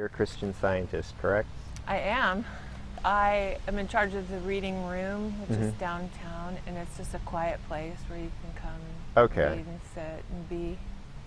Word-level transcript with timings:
You're 0.00 0.06
a 0.06 0.08
Christian 0.08 0.54
scientist, 0.54 1.12
correct? 1.20 1.46
I 1.86 1.98
am. 1.98 2.46
I 3.04 3.58
am 3.68 3.78
in 3.78 3.86
charge 3.86 4.14
of 4.14 4.30
the 4.30 4.38
reading 4.38 4.86
room, 4.86 5.38
which 5.42 5.58
is 5.58 5.74
Mhm. 5.74 5.78
downtown, 5.78 6.56
and 6.66 6.78
it's 6.78 6.96
just 6.96 7.12
a 7.12 7.18
quiet 7.18 7.60
place 7.68 7.98
where 8.08 8.18
you 8.18 8.30
can 8.40 8.62
come 8.62 8.80
and 9.14 9.36
read 9.36 9.66
and 9.66 9.80
sit 9.92 10.24
and 10.32 10.48
be. 10.48 10.78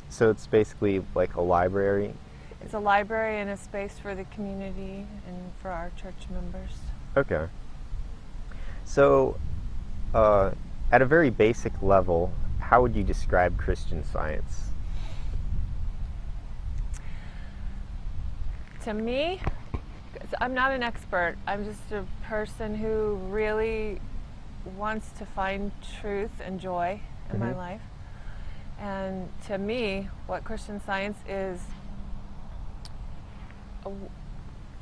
So 0.09 0.31
it's 0.31 0.47
basically 0.47 1.05
like 1.13 1.35
a 1.35 1.41
library. 1.41 2.15
It's 2.63 2.73
a 2.73 2.79
library 2.79 3.39
and 3.39 3.51
a 3.51 3.57
space 3.57 3.99
for 3.99 4.15
the 4.15 4.23
community 4.23 5.05
and 5.27 5.51
for 5.61 5.69
our 5.69 5.91
church 5.95 6.27
members. 6.31 6.79
Okay. 7.15 7.49
So, 8.85 9.37
uh, 10.15 10.49
at 10.91 11.03
a 11.03 11.05
very 11.05 11.29
basic 11.29 11.79
level, 11.83 12.33
how 12.57 12.81
would 12.81 12.95
you 12.95 13.03
describe 13.03 13.55
Christian 13.59 14.03
science? 14.03 14.72
To 18.83 18.93
me, 18.93 19.39
I'm 20.41 20.53
not 20.53 20.71
an 20.71 20.83
expert. 20.83 21.37
I'm 21.47 21.63
just 21.63 21.91
a 21.91 22.05
person 22.23 22.75
who 22.75 23.15
really 23.29 23.99
wants 24.77 25.09
to 25.19 25.25
find 25.25 25.71
truth 26.01 26.31
and 26.43 26.59
joy 26.59 26.99
in 27.31 27.39
my 27.39 27.53
Mhm. 27.53 27.57
life. 27.57 27.81
And 28.79 29.29
to 29.47 29.57
me, 29.57 30.09
what 30.27 30.43
Christian 30.43 30.81
Science 30.81 31.17
is, 31.27 31.61
a 33.85 33.91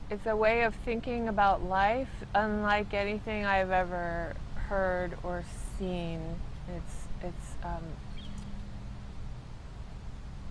it's 0.10 0.26
a 0.26 0.36
way 0.36 0.64
of 0.64 0.76
thinking 0.76 1.30
about 1.30 1.64
life 1.64 2.24
unlike 2.36 2.94
anything 2.94 3.46
I've 3.46 3.72
ever 3.72 4.34
heard 4.68 5.18
or 5.24 5.44
seen. 5.78 6.36
It's 6.76 7.08
it's 7.22 7.56
um, 7.64 7.84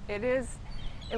it 0.09 0.25
is. 0.25 0.57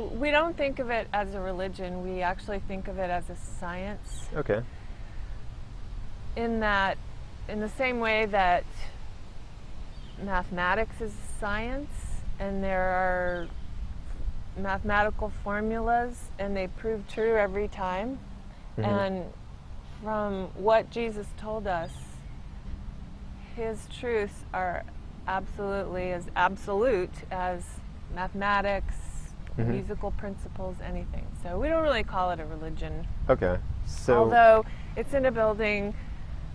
We 0.00 0.30
don't 0.30 0.56
think 0.56 0.78
of 0.78 0.90
it 0.90 1.06
as 1.12 1.34
a 1.34 1.40
religion. 1.40 2.02
We 2.02 2.22
actually 2.22 2.60
think 2.60 2.88
of 2.88 2.98
it 2.98 3.10
as 3.10 3.28
a 3.28 3.36
science. 3.36 4.28
Okay. 4.34 4.62
In 6.36 6.60
that, 6.60 6.96
in 7.48 7.60
the 7.60 7.68
same 7.68 8.00
way 8.00 8.24
that 8.26 8.64
mathematics 10.22 11.00
is 11.00 11.12
science, 11.38 11.90
and 12.38 12.64
there 12.64 12.80
are 12.80 13.48
mathematical 14.56 15.30
formulas, 15.44 16.30
and 16.38 16.56
they 16.56 16.68
prove 16.68 17.06
true 17.08 17.36
every 17.36 17.68
time. 17.68 18.18
Mhm. 18.78 18.84
And 18.84 19.32
from 20.02 20.48
what 20.54 20.90
Jesus 20.90 21.26
told 21.36 21.66
us, 21.66 21.92
his 23.54 23.86
truths 23.88 24.44
are 24.54 24.84
absolutely 25.28 26.12
as 26.12 26.28
absolute 26.34 27.12
as 27.30 27.78
mathematics, 28.14 28.94
Mhm. 29.58 29.66
musical 29.68 30.10
principles, 30.12 30.76
anything. 30.84 31.26
So 31.42 31.58
we 31.58 31.68
don't 31.68 31.82
really 31.82 32.04
call 32.04 32.30
it 32.30 32.40
a 32.40 32.44
religion. 32.46 33.06
Okay. 33.28 33.58
So. 33.86 34.14
Although 34.14 34.64
it's 34.96 35.12
in 35.14 35.26
a 35.26 35.30
building 35.30 35.94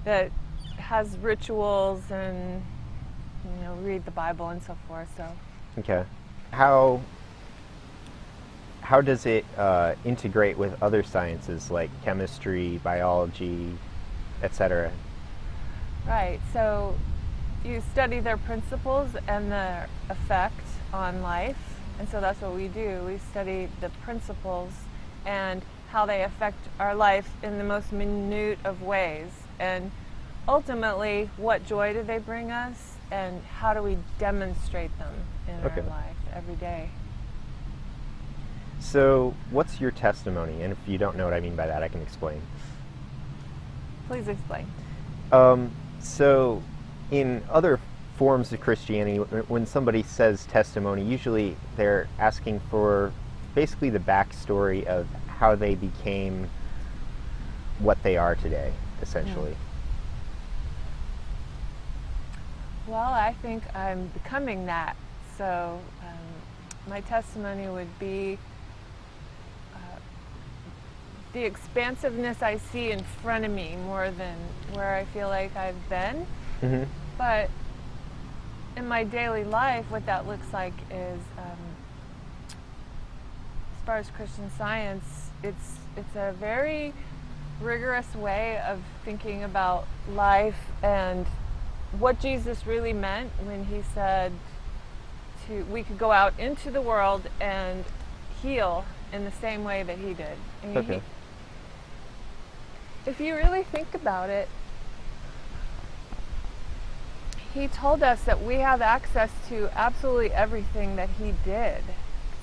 that 0.03 0.31
has 0.77 1.17
rituals 1.17 2.09
and 2.11 2.63
you 3.43 3.63
know 3.63 3.73
read 3.75 4.05
the 4.05 4.11
Bible 4.11 4.49
and 4.49 4.61
so 4.61 4.75
forth. 4.87 5.09
So 5.17 5.25
Okay. 5.79 6.03
How 6.51 7.01
how 8.81 9.01
does 9.01 9.25
it 9.25 9.43
uh, 9.57 9.95
integrate 10.05 10.57
with 10.57 10.81
other 10.81 11.03
sciences 11.03 11.69
like 11.69 11.89
chemistry, 12.03 12.79
biology, 12.83 13.77
etc.? 14.41 14.91
right. 16.07 16.39
So 16.53 16.95
you 17.65 17.81
study 17.91 18.21
their 18.21 18.37
principles 18.37 19.09
and 19.27 19.51
their 19.51 19.89
effect 20.09 20.61
on 20.93 21.21
life, 21.21 21.57
and 21.99 22.07
so 22.09 22.21
that's 22.21 22.41
what 22.41 22.53
we 22.53 22.67
do. 22.67 23.03
We 23.05 23.17
study 23.17 23.69
the 23.81 23.89
principles 24.03 24.71
and 25.25 25.61
how 25.89 26.05
they 26.05 26.23
affect 26.23 26.67
our 26.79 26.95
life 26.95 27.29
in 27.43 27.57
the 27.57 27.63
most 27.63 27.91
minute 27.91 28.59
of 28.63 28.81
ways, 28.81 29.29
and 29.59 29.91
ultimately, 30.47 31.29
what 31.37 31.65
joy 31.65 31.93
do 31.93 32.03
they 32.03 32.17
bring 32.17 32.51
us, 32.51 32.95
and 33.11 33.41
how 33.59 33.73
do 33.73 33.81
we 33.81 33.97
demonstrate 34.19 34.97
them 34.99 35.13
in 35.47 35.65
Okay. 35.65 35.81
our 35.81 35.87
life 35.87 36.15
every 36.33 36.55
day. 36.55 36.89
So, 38.79 39.33
what's 39.49 39.81
your 39.81 39.91
testimony? 39.91 40.61
And 40.61 40.71
if 40.71 40.77
you 40.87 40.97
don't 40.97 41.17
know 41.17 41.25
what 41.25 41.33
I 41.33 41.39
mean 41.39 41.55
by 41.55 41.67
that, 41.67 41.83
I 41.83 41.87
can 41.87 42.01
explain. 42.01 42.41
Please 44.07 44.27
explain. 44.27 44.67
Um, 45.31 45.71
so, 45.99 46.61
in 47.11 47.43
other 47.49 47.79
forms 48.17 48.51
of 48.51 48.59
Christianity, 48.59 49.17
when 49.17 49.65
somebody 49.65 50.01
says 50.03 50.45
testimony, 50.45 51.03
usually 51.03 51.55
they're 51.75 52.07
asking 52.19 52.59
for 52.71 53.13
basically 53.53 53.91
the 53.91 53.99
backstory 53.99 54.83
of 54.85 55.07
how 55.27 55.55
they 55.55 55.75
became 55.75 56.49
what 57.79 58.01
they 58.01 58.17
are 58.17 58.35
today, 58.35 58.73
essentially. 59.01 59.55
Well, 62.87 63.13
I 63.13 63.33
think 63.41 63.63
I'm 63.75 64.07
becoming 64.07 64.65
that. 64.65 64.95
So, 65.37 65.79
um, 66.01 66.89
my 66.89 67.01
testimony 67.01 67.67
would 67.67 67.99
be 67.99 68.39
uh, 69.75 69.99
the 71.33 71.43
expansiveness 71.43 72.41
I 72.41 72.57
see 72.57 72.91
in 72.91 73.03
front 73.21 73.45
of 73.45 73.51
me 73.51 73.75
more 73.85 74.09
than 74.09 74.37
where 74.73 74.95
I 74.95 75.05
feel 75.05 75.27
like 75.27 75.55
I've 75.55 75.89
been. 75.89 76.25
hmm 76.61 76.83
But 77.17 77.51
in 78.77 78.87
my 78.87 79.03
daily 79.03 79.43
life, 79.43 79.85
what 79.89 80.05
that 80.05 80.27
looks 80.27 80.53
like 80.53 80.73
is, 80.91 81.19
um, 81.37 81.57
as 83.75 83.83
far 83.85 83.97
as 83.97 84.09
Christian 84.11 84.49
Science, 84.57 85.29
it's 85.43 85.77
it's 85.97 86.15
a 86.15 86.33
very 86.39 86.93
rigorous 87.59 88.13
way 88.13 88.61
of 88.67 88.79
thinking 89.03 89.43
about 89.43 89.87
life 90.13 90.59
and 90.83 91.25
what 91.97 92.19
Jesus 92.19 92.67
really 92.67 92.93
meant 92.93 93.31
when 93.45 93.65
he 93.65 93.81
said 93.95 94.31
to 95.47 95.63
we 95.63 95.81
could 95.81 95.97
go 95.97 96.11
out 96.11 96.39
into 96.39 96.69
the 96.69 96.81
world 96.81 97.23
and 97.41 97.83
heal 98.43 98.85
in 99.11 99.25
the 99.25 99.31
same 99.31 99.63
way 99.63 99.81
that 99.81 99.97
he 99.97 100.13
did. 100.13 100.37
I 100.61 100.65
mean, 100.67 100.77
Okay. 100.77 100.93
he- 100.95 101.01
if 103.09 103.19
you 103.19 103.35
really 103.35 103.63
think 103.63 103.95
about 103.95 104.29
it, 104.29 104.47
he 107.57 107.67
told 107.67 108.03
us 108.03 108.23
that 108.23 108.41
we 108.43 108.55
have 108.55 108.81
access 108.81 109.31
to 109.49 109.69
absolutely 109.77 110.31
everything 110.31 110.95
that 110.95 111.09
he 111.19 111.33
did. 111.43 111.83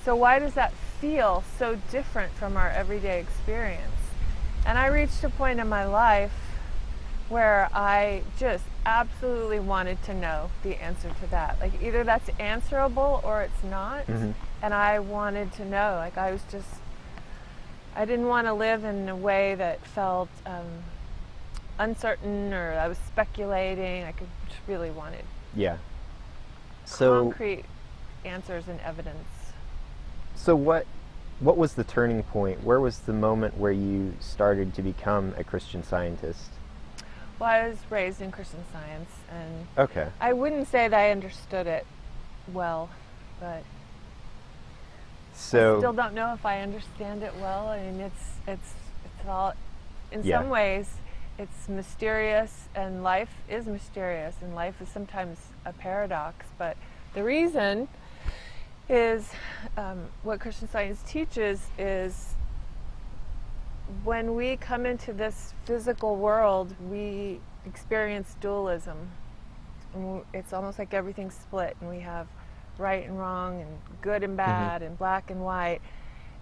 So 0.03 0.15
why 0.15 0.39
does 0.39 0.53
that 0.55 0.73
feel 0.99 1.43
so 1.57 1.77
different 1.91 2.33
from 2.33 2.57
our 2.57 2.69
everyday 2.69 3.19
experience? 3.19 3.81
And 4.65 4.77
I 4.77 4.87
reached 4.87 5.23
a 5.23 5.29
point 5.29 5.59
in 5.59 5.67
my 5.69 5.85
life 5.85 6.33
where 7.29 7.69
I 7.73 8.23
just 8.37 8.65
absolutely 8.85 9.59
wanted 9.59 10.01
to 10.03 10.13
know 10.13 10.51
the 10.63 10.75
answer 10.81 11.09
to 11.21 11.27
that. 11.31 11.59
Like 11.59 11.71
either 11.81 12.03
that's 12.03 12.29
answerable 12.39 13.21
or 13.23 13.41
it's 13.41 13.63
not. 13.63 14.05
Mhm. 14.07 14.33
And 14.61 14.73
I 14.73 14.99
wanted 14.99 15.51
to 15.53 15.65
know. 15.65 15.95
Like 15.97 16.17
I 16.17 16.31
was 16.31 16.41
just 16.51 16.67
I 17.95 18.03
didn't 18.05 18.27
want 18.27 18.45
to 18.47 18.53
live 18.53 18.83
in 18.83 19.07
a 19.07 19.15
way 19.15 19.55
that 19.55 19.79
felt 19.85 20.27
um, 20.45 20.83
uncertain 21.79 22.53
or 22.53 22.73
I 22.73 22.87
was 22.87 22.97
speculating. 22.97 24.03
I 24.03 24.11
could 24.11 24.27
just 24.47 24.59
really 24.67 24.91
wanted 24.91 25.23
Yeah. 25.55 25.77
So, 26.85 27.23
concrete 27.23 27.65
answers 28.23 28.67
and 28.67 28.79
evidence. 28.81 29.27
so 30.35 30.55
what? 30.55 30.85
What 31.39 31.57
was 31.57 31.73
the 31.73 31.83
turning 31.83 32.23
point? 32.23 32.63
Where 32.63 32.79
was 32.79 32.99
the 32.99 33.11
moment 33.13 33.57
where 33.57 33.71
you 33.71 34.13
started 34.21 34.73
to 34.75 34.81
become 34.81 35.33
a 35.37 35.43
Christian 35.43 35.83
scientist? 35.83 36.49
Well, 37.39 37.49
I 37.49 37.67
was 37.67 37.77
raised 37.89 38.21
in 38.21 38.31
Christian 38.31 38.63
Science, 38.71 39.09
and 39.29 39.67
Okay. 39.77 40.07
I 40.21 40.31
wouldn't 40.31 40.69
say 40.69 40.87
that 40.87 40.97
I 40.97 41.11
understood 41.11 41.67
it 41.67 41.85
well, 42.53 42.89
but 43.41 43.63
So. 45.33 45.75
I 45.75 45.79
still 45.79 45.91
don't 45.93 46.13
know 46.13 46.33
if 46.33 46.45
I 46.45 46.61
understand 46.61 47.21
it 47.23 47.33
well. 47.41 47.67
I 47.67 47.81
mean, 47.81 47.99
it's 47.99 48.29
it's 48.47 48.73
it's 49.03 49.27
all 49.27 49.53
in 50.13 50.23
Yeah. 50.23 50.39
some 50.39 50.49
ways 50.49 50.89
it's 51.37 51.67
mysterious, 51.67 52.69
and 52.75 53.03
life 53.03 53.29
is 53.49 53.65
mysterious, 53.65 54.35
and 54.41 54.55
life 54.55 54.81
is 54.81 54.87
sometimes 54.89 55.37
a 55.65 55.73
paradox. 55.73 56.45
But 56.57 56.77
the 57.13 57.23
reason 57.23 57.87
is 58.87 59.31
um, 59.77 60.05
what 60.23 60.39
Christian 60.39 60.69
Science 60.69 61.01
teaches 61.05 61.67
is 61.77 62.35
when 64.03 64.35
we 64.35 64.57
come 64.57 64.85
into 64.85 65.13
this 65.13 65.53
physical 65.65 66.15
world, 66.15 66.73
we 66.89 67.39
experience 67.65 68.35
dualism. 68.39 69.11
And 69.93 70.21
it's 70.33 70.53
almost 70.53 70.79
like 70.79 70.93
everything's 70.93 71.35
split, 71.35 71.75
and 71.81 71.89
we 71.89 71.99
have 71.99 72.27
right 72.77 73.05
and 73.05 73.17
wrong, 73.19 73.61
and 73.61 73.77
good 74.01 74.23
and 74.23 74.37
bad, 74.37 74.81
and 74.81 74.97
black 74.97 75.29
and 75.31 75.41
white. 75.41 75.81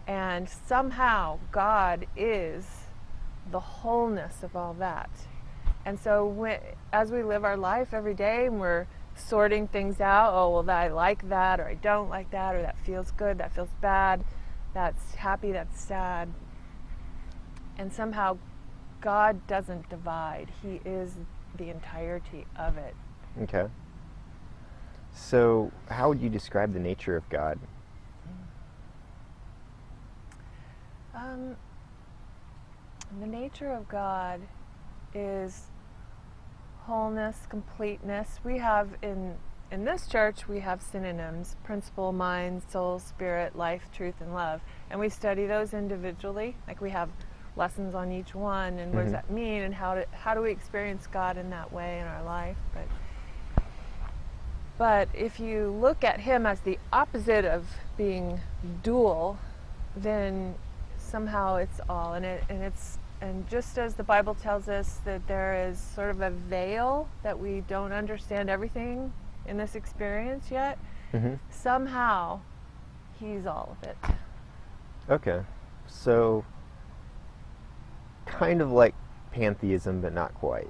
And 0.07 0.49
somehow 0.49 1.39
God 1.51 2.05
is 2.15 2.65
the 3.51 3.59
wholeness 3.59 4.43
of 4.43 4.55
all 4.55 4.73
that. 4.75 5.09
And 5.85 5.99
so, 5.99 6.25
when, 6.25 6.59
as 6.91 7.11
we 7.11 7.23
live 7.23 7.43
our 7.43 7.57
life 7.57 7.93
every 7.93 8.13
day, 8.13 8.45
and 8.45 8.59
we're 8.59 8.87
sorting 9.15 9.67
things 9.67 9.99
out, 10.01 10.33
oh, 10.33 10.49
well, 10.61 10.69
I 10.69 10.87
like 10.87 11.29
that, 11.29 11.59
or 11.59 11.65
I 11.67 11.75
don't 11.75 12.09
like 12.09 12.31
that, 12.31 12.55
or 12.55 12.61
that 12.61 12.77
feels 12.85 13.11
good, 13.11 13.37
that 13.39 13.53
feels 13.53 13.69
bad, 13.81 14.23
that's 14.73 15.15
happy, 15.15 15.51
that's 15.51 15.79
sad. 15.81 16.29
and 17.77 17.91
somehow 17.93 18.37
God 19.01 19.45
doesn't 19.47 19.89
divide. 19.89 20.49
He 20.61 20.79
is 20.85 21.15
the 21.57 21.69
entirety 21.69 22.45
of 22.55 22.77
it. 22.77 22.95
Okay. 23.41 23.67
So, 25.13 25.71
how 25.89 26.09
would 26.09 26.21
you 26.21 26.29
describe 26.29 26.73
the 26.73 26.79
nature 26.79 27.15
of 27.15 27.27
God? 27.29 27.59
Um, 31.15 31.55
the 33.19 33.27
nature 33.27 33.71
of 33.71 33.87
God 33.87 34.41
is 35.13 35.67
wholeness, 36.85 37.45
completeness. 37.49 38.39
We 38.43 38.57
have 38.59 38.89
in 39.01 39.35
in 39.71 39.85
this 39.85 40.07
church 40.07 40.47
we 40.47 40.59
have 40.59 40.81
synonyms: 40.81 41.55
principle, 41.63 42.11
mind, 42.11 42.63
soul, 42.69 42.99
spirit, 42.99 43.55
life, 43.55 43.89
truth, 43.93 44.15
and 44.19 44.33
love. 44.33 44.61
And 44.89 44.99
we 44.99 45.09
study 45.09 45.45
those 45.45 45.73
individually. 45.73 46.55
Like 46.67 46.81
we 46.81 46.91
have 46.91 47.09
lessons 47.55 47.93
on 47.95 48.11
each 48.11 48.33
one, 48.33 48.79
and 48.79 48.93
what 48.93 49.01
Mhm. 49.01 49.03
does 49.05 49.11
that 49.13 49.29
mean, 49.29 49.61
and 49.61 49.75
how 49.75 49.95
do, 49.95 50.03
how 50.11 50.33
do 50.33 50.41
we 50.41 50.51
experience 50.51 51.05
God 51.07 51.37
in 51.37 51.51
that 51.51 51.71
way 51.71 51.99
in 51.99 52.07
our 52.07 52.23
life? 52.23 52.57
But 52.73 52.87
but 54.77 55.07
if 55.13 55.39
you 55.39 55.69
look 55.69 56.03
at 56.03 56.19
Him 56.21 56.45
as 56.47 56.61
the 56.61 56.79
opposite 56.91 57.45
of 57.45 57.67
being 57.95 58.41
dual, 58.81 59.37
then 59.95 60.55
somehow 60.97 61.57
it's 61.57 61.79
all, 61.87 62.13
and 62.15 62.25
it 62.25 62.43
and 62.49 62.63
it's 62.63 62.97
and 63.23 63.47
just 63.47 63.77
as 63.77 63.93
the 63.93 64.03
Bible 64.03 64.35
tells 64.35 64.67
us 64.67 64.99
that 65.05 65.25
there 65.27 65.69
is 65.69 65.79
sort 65.79 66.09
of 66.09 66.19
a 66.19 66.29
veil 66.29 67.07
that 67.23 67.39
we 67.39 67.63
don't 67.69 67.93
understand 67.93 68.49
everything 68.49 69.13
in 69.47 69.55
this 69.57 69.75
experience 69.75 70.51
yet, 70.51 70.77
hmm 71.11 71.35
somehow 71.49 72.39
He's 73.19 73.45
all 73.45 73.77
of 73.81 73.87
it. 73.87 73.97
Okay. 75.09 75.41
So, 75.87 76.43
kind 78.25 78.61
of 78.61 78.71
like 78.71 78.95
pantheism, 79.31 80.01
but 80.01 80.13
not 80.13 80.33
quite. 80.33 80.69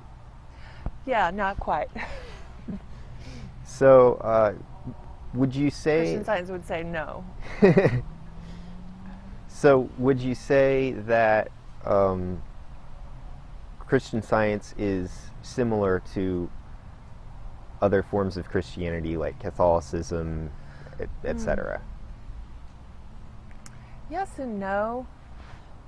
Yeah, 1.06 1.32
not 1.32 1.60
quite. 1.60 1.90
So, 3.66 4.16
uh, 4.16 4.54
would 5.34 5.56
you 5.56 5.72
say? 5.72 6.00
Christian 6.00 6.26
Science 6.26 6.50
would 6.52 6.68
say 6.68 6.84
no. 6.84 7.24
so, 9.48 9.90
would 9.98 10.20
you 10.20 10.36
say 10.36 10.92
that 11.08 11.50
um, 11.86 12.42
Christian 13.80 14.22
Science 14.22 14.74
is 14.78 15.32
similar 15.42 16.02
to 16.14 16.50
other 17.82 18.02
forms 18.02 18.38
of 18.38 18.50
Christianity, 18.50 19.18
like 19.18 19.40
Catholicism, 19.40 20.52
et- 21.00 21.10
Hmm. 21.22 21.28
etc.? 21.28 21.82
Yes 24.10 24.40
and 24.40 24.60
no. 24.60 25.08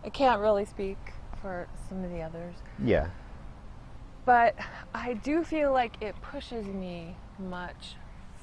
I 0.04 0.10
can't 0.10 0.42
really 0.42 0.66
speak 0.66 0.98
for 1.42 1.68
some 1.90 2.04
of 2.04 2.12
the 2.12 2.22
others. 2.22 2.56
Yeah. 2.84 3.08
But 4.26 4.56
I 4.94 5.14
do 5.14 5.44
feel 5.44 5.72
like 5.72 6.02
it 6.02 6.16
pushes 6.22 6.66
me 6.66 7.16
much 7.40 7.96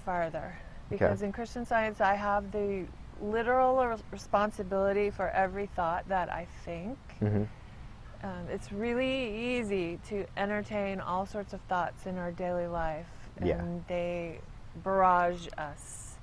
farther. 0.04 0.56
Because 0.88 1.22
in 1.22 1.32
Christian 1.32 1.64
science, 1.64 2.00
I 2.00 2.14
have 2.14 2.52
the 2.52 2.86
literal 3.22 3.96
responsibility 4.10 5.10
for 5.10 5.28
every 5.30 5.66
thought 5.66 6.08
that 6.08 6.28
I 6.30 6.46
think. 6.64 6.98
hmm 7.20 7.44
Um, 8.24 8.46
it's 8.50 8.70
really 8.70 9.56
easy 9.58 9.98
to 10.08 10.24
entertain 10.36 11.00
all 11.00 11.26
sorts 11.26 11.52
of 11.52 11.60
thoughts 11.62 12.06
in 12.06 12.18
our 12.18 12.30
daily 12.30 12.68
life, 12.68 13.08
and 13.38 13.46
Yeah. 13.48 13.64
they 13.88 14.40
barrage 14.76 15.48
us. 15.58 16.18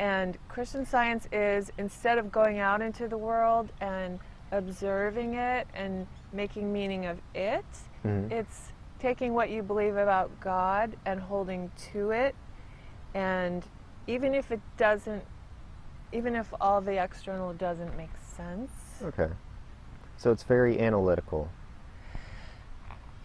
And 0.00 0.36
Christian 0.48 0.84
science 0.84 1.28
is 1.30 1.70
instead 1.78 2.18
of 2.18 2.32
going 2.32 2.58
out 2.58 2.80
into 2.82 3.06
the 3.06 3.18
world 3.18 3.72
and 3.80 4.18
observing 4.50 5.34
it 5.34 5.68
and 5.74 6.08
making 6.32 6.72
meaning 6.72 7.06
of 7.06 7.20
it, 7.34 7.64
hmm 8.02 8.26
it's 8.32 8.72
taking 8.98 9.32
what 9.32 9.48
you 9.48 9.62
believe 9.62 9.96
about 9.96 10.40
God 10.40 10.96
and 11.06 11.20
holding 11.20 11.70
to 11.92 12.10
it. 12.10 12.34
And 13.14 13.64
even 14.08 14.34
if 14.34 14.50
it 14.50 14.60
doesn't, 14.76 15.22
even 16.12 16.34
if 16.36 16.52
all 16.60 16.80
the 16.80 17.02
external 17.02 17.52
doesn't 17.54 17.96
make 17.96 18.10
sense, 18.36 18.70
Okay. 19.02 19.28
So 20.16 20.32
it's 20.32 20.42
very 20.42 20.80
analytical. 20.80 21.48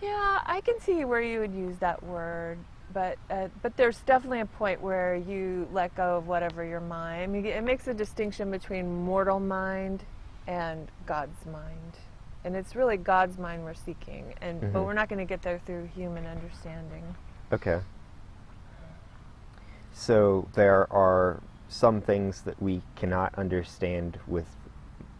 yeah, 0.01 0.39
I 0.45 0.61
can 0.61 0.79
see 0.79 1.05
where 1.05 1.21
you 1.21 1.39
would 1.39 1.53
use 1.53 1.77
that 1.79 2.03
word. 2.03 2.57
But 2.93 3.17
uh, 3.31 3.47
but 3.63 3.75
there's 3.77 3.97
definitely 4.01 4.41
a 4.41 4.45
point 4.45 4.79
where 4.81 5.15
you 5.15 5.67
let 5.71 5.95
go 5.95 6.17
of 6.17 6.27
whatever 6.27 6.63
your 6.63 6.81
mind. 6.81 7.23
I 7.23 7.27
mean, 7.27 7.45
it 7.45 7.63
makes 7.63 7.87
a 7.87 7.93
distinction 7.93 8.51
between 8.51 9.03
mortal 9.03 9.39
mind 9.39 10.03
and 10.45 10.87
God's 11.07 11.43
mind, 11.47 11.93
and 12.43 12.55
it's 12.55 12.75
really 12.75 12.97
God's 12.97 13.39
mind 13.39 13.63
we're 13.63 13.73
seeking. 13.73 14.33
And 14.41 14.61
but 14.61 14.81
Mhm. 14.81 14.85
we're 14.85 14.93
not 14.93 15.09
going 15.09 15.19
to 15.19 15.25
get 15.25 15.41
there 15.41 15.57
through 15.59 15.85
human 15.95 16.27
understanding. 16.27 17.15
Okay. 17.51 17.79
So 19.93 20.47
there 20.53 20.91
are 20.93 21.39
some 21.73 22.01
things 22.01 22.41
that 22.41 22.61
we 22.61 22.81
cannot 22.95 23.33
understand 23.35 24.19
with 24.27 24.45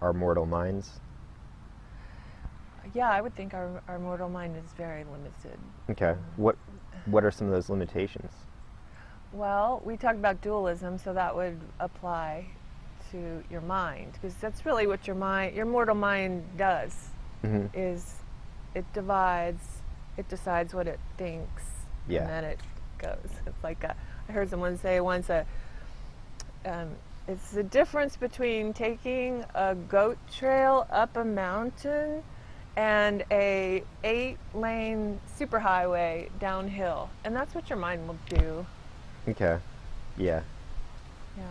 our 0.01 0.13
mortal 0.13 0.45
minds. 0.45 0.99
Yeah, 2.93 3.09
I 3.09 3.21
would 3.21 3.35
think 3.35 3.53
our, 3.53 3.81
our 3.87 3.97
mortal 3.97 4.29
mind 4.29 4.55
is 4.57 4.71
very 4.77 5.03
limited. 5.03 5.57
Okay. 5.89 6.15
What 6.37 6.55
what 7.05 7.25
are 7.25 7.31
some 7.31 7.47
of 7.47 7.53
those 7.53 7.69
limitations? 7.69 8.31
Well, 9.33 9.81
we 9.83 9.97
talked 9.97 10.17
about 10.19 10.41
dualism, 10.41 10.97
so 10.99 11.11
that 11.13 11.35
would 11.35 11.59
apply 11.79 12.45
to 13.11 13.43
your 13.49 13.61
mind 13.61 14.13
because 14.13 14.35
that's 14.35 14.65
really 14.65 14.85
what 14.87 15.07
your 15.07 15.15
mind, 15.15 15.55
your 15.55 15.65
mortal 15.65 15.95
mind 15.95 16.45
does 16.57 17.09
hmm 17.41 17.65
is 17.73 18.15
it 18.75 18.85
divides, 18.93 19.81
it 20.17 20.29
decides 20.29 20.73
what 20.73 20.87
it 20.87 20.99
thinks, 21.17 21.63
Yeah. 22.07 22.21
and 22.21 22.29
then 22.29 22.43
it 22.45 22.59
goes. 22.99 23.29
It's 23.45 23.63
like 23.63 23.83
a, 23.83 23.95
I 24.29 24.31
heard 24.31 24.49
someone 24.49 24.77
say 24.77 24.99
once 25.01 25.29
a 25.29 25.45
um, 26.65 26.89
it's 27.27 27.51
the 27.51 27.63
difference 27.63 28.17
between 28.17 28.73
taking 28.73 29.45
a 29.55 29.75
goat 29.75 30.17
trail 30.31 30.87
up 30.89 31.15
a 31.15 31.23
mountain 31.23 32.23
and 32.75 33.23
a 33.31 33.83
eight 34.03 34.37
lane 34.53 35.19
superhighway 35.39 36.27
downhill 36.39 37.09
and 37.23 37.35
that's 37.35 37.53
what 37.53 37.69
your 37.69 37.77
mind 37.77 38.07
will 38.07 38.17
do 38.29 38.65
Okay. 39.27 39.57
Yeah. 40.17 40.41
yeah 41.37 41.43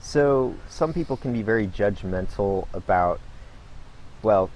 So 0.00 0.54
some 0.68 0.92
people 0.92 1.16
can 1.16 1.32
be 1.32 1.42
very 1.42 1.66
judgmental 1.66 2.68
about 2.72 3.20
well, 4.22 4.50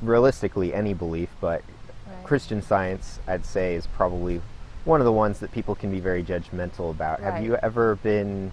realistically 0.00 0.72
any 0.72 0.94
belief, 0.94 1.28
but 1.40 1.62
right. 2.06 2.24
Christian 2.24 2.62
science 2.62 3.18
I'd 3.26 3.44
say 3.44 3.74
is 3.74 3.86
probably 3.86 4.40
one 4.84 5.00
of 5.00 5.04
the 5.04 5.12
ones 5.12 5.40
that 5.40 5.52
people 5.52 5.74
can 5.74 5.90
be 5.90 6.00
very 6.00 6.22
judgmental 6.22 6.90
about. 6.90 7.20
Have 7.20 7.42
you 7.42 7.56
ever 7.62 7.96
been 7.96 8.46
right 8.46 8.52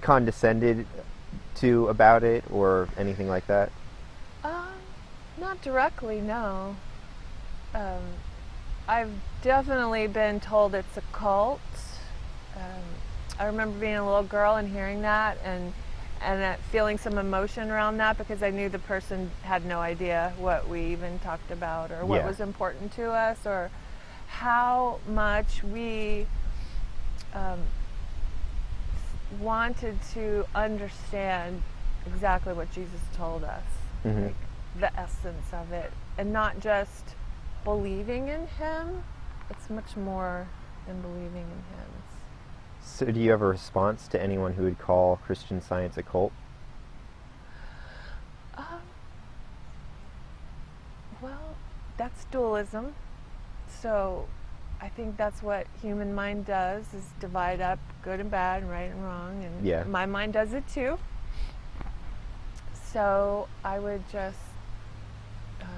condescended 0.00 0.86
to 1.56 1.88
about 1.88 2.22
it 2.24 2.44
or 2.50 2.88
anything 2.98 3.28
like 3.28 3.46
that? 3.46 3.70
um 4.44 4.66
not 5.40 5.60
directly 5.62 6.20
no 6.20 6.76
um, 7.74 8.02
i've 8.88 9.10
definitely 9.42 10.06
been 10.06 10.38
told 10.40 10.74
it's 10.74 10.96
a 10.96 11.02
cult 11.12 11.60
um, 12.56 12.82
i 13.38 13.44
remember 13.46 13.78
being 13.78 13.96
a 13.96 14.04
little 14.04 14.22
girl 14.22 14.56
and 14.56 14.68
hearing 14.68 15.00
that 15.02 15.38
and 15.44 15.72
and 16.22 16.42
uh, 16.42 16.54
feeling 16.70 16.96
some 16.98 17.18
emotion 17.18 17.70
around 17.70 17.98
that 17.98 18.16
because 18.16 18.42
I 18.42 18.48
knew 18.48 18.70
the 18.70 18.78
person 18.78 19.30
had 19.42 19.66
no 19.66 19.80
idea 19.80 20.32
what 20.38 20.66
we 20.66 20.80
even 20.86 21.18
talked 21.18 21.50
about 21.50 21.90
or 21.90 22.06
what 22.06 22.20
Yeah. 22.22 22.26
was 22.26 22.40
important 22.40 22.92
to 22.92 23.10
us 23.10 23.44
or 23.44 23.70
how 24.28 25.00
much 25.06 25.62
we 25.62 26.26
um, 27.34 27.58
wanted 29.40 30.00
to 30.14 30.46
understand 30.54 31.62
exactly 32.06 32.52
what 32.52 32.70
Jesus 32.70 33.00
told 33.16 33.44
us, 33.44 33.64
Mhm. 34.04 34.24
like 34.26 34.34
the 34.80 34.98
essence 34.98 35.52
of 35.52 35.72
it, 35.72 35.92
and 36.18 36.32
not 36.32 36.60
just 36.60 37.14
believing 37.64 38.28
in 38.28 38.46
Him. 38.46 39.04
It's 39.50 39.70
much 39.70 39.96
more 39.96 40.46
than 40.86 41.00
believing 41.00 41.42
in 41.42 41.76
Him. 41.76 41.88
It's, 41.98 42.88
So, 42.90 43.06
do 43.06 43.18
you 43.18 43.30
have 43.30 43.42
a 43.42 43.46
response 43.46 44.06
to 44.08 44.22
anyone 44.22 44.54
who 44.54 44.64
would 44.64 44.78
call 44.78 45.16
Christian 45.16 45.60
Science 45.60 45.96
a 45.96 46.02
cult? 46.02 46.32
Um, 48.56 48.82
well, 51.20 51.54
that's 51.96 52.24
dualism. 52.26 52.94
So 53.68 54.28
I 54.84 54.90
think 54.90 55.16
that's 55.16 55.42
what 55.42 55.66
human 55.80 56.14
mind 56.14 56.44
does 56.44 56.84
is 56.92 57.06
divide 57.18 57.62
up 57.62 57.78
good 58.02 58.20
and 58.20 58.30
bad 58.30 58.60
and 58.60 58.70
right 58.70 58.90
and 58.90 59.02
wrong 59.02 59.42
and 59.42 59.64
Yeah. 59.64 59.84
my 59.84 60.04
mind 60.04 60.34
does 60.34 60.52
it 60.52 60.68
too. 60.68 60.98
So 62.92 63.48
I 63.64 63.78
would 63.78 64.04
just 64.12 64.38
um, 65.62 65.68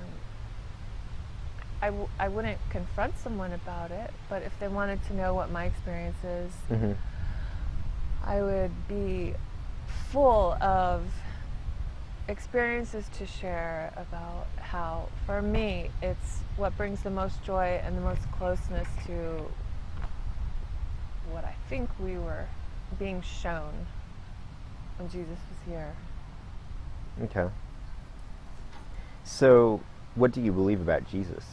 I, 1.80 1.86
w- 1.86 2.08
I 2.18 2.26
wouldn't 2.26 2.58
confront 2.70 3.16
someone 3.18 3.52
about 3.52 3.92
it, 3.92 4.10
but 4.28 4.42
if 4.42 4.58
they 4.58 4.66
wanted 4.66 5.04
to 5.04 5.14
know 5.14 5.34
what 5.34 5.52
my 5.52 5.66
experience 5.66 6.22
is, 6.25 6.52
hmm 6.68 6.92
I 8.25 8.42
would 8.42 8.72
be 8.88 9.34
full 10.10 10.54
of 10.60 11.04
experiences 12.28 13.04
to 13.18 13.26
share 13.26 13.92
about 13.97 14.47
how, 14.59 15.09
for 15.26 15.40
me, 15.42 15.90
it's 16.02 16.40
what 16.56 16.76
brings 16.76 17.02
the 17.02 17.11
most 17.11 17.42
joy 17.45 17.80
and 17.85 17.97
the 17.97 18.00
most 18.00 18.23
closeness 18.33 18.88
to 19.06 19.45
what 21.30 21.45
I 21.45 21.54
think 21.68 21.88
we 22.00 22.16
were 22.16 22.47
being 22.99 23.23
shown 23.23 23.87
when 24.99 25.09
Jesus 25.09 25.28
was 25.28 25.59
here. 25.68 25.95
Okay. 27.25 27.49
So, 29.25 29.80
what 30.14 30.33
do 30.33 30.40
you 30.40 30.52
believe 30.52 30.80
about 30.80 31.09
Jesus? 31.09 31.45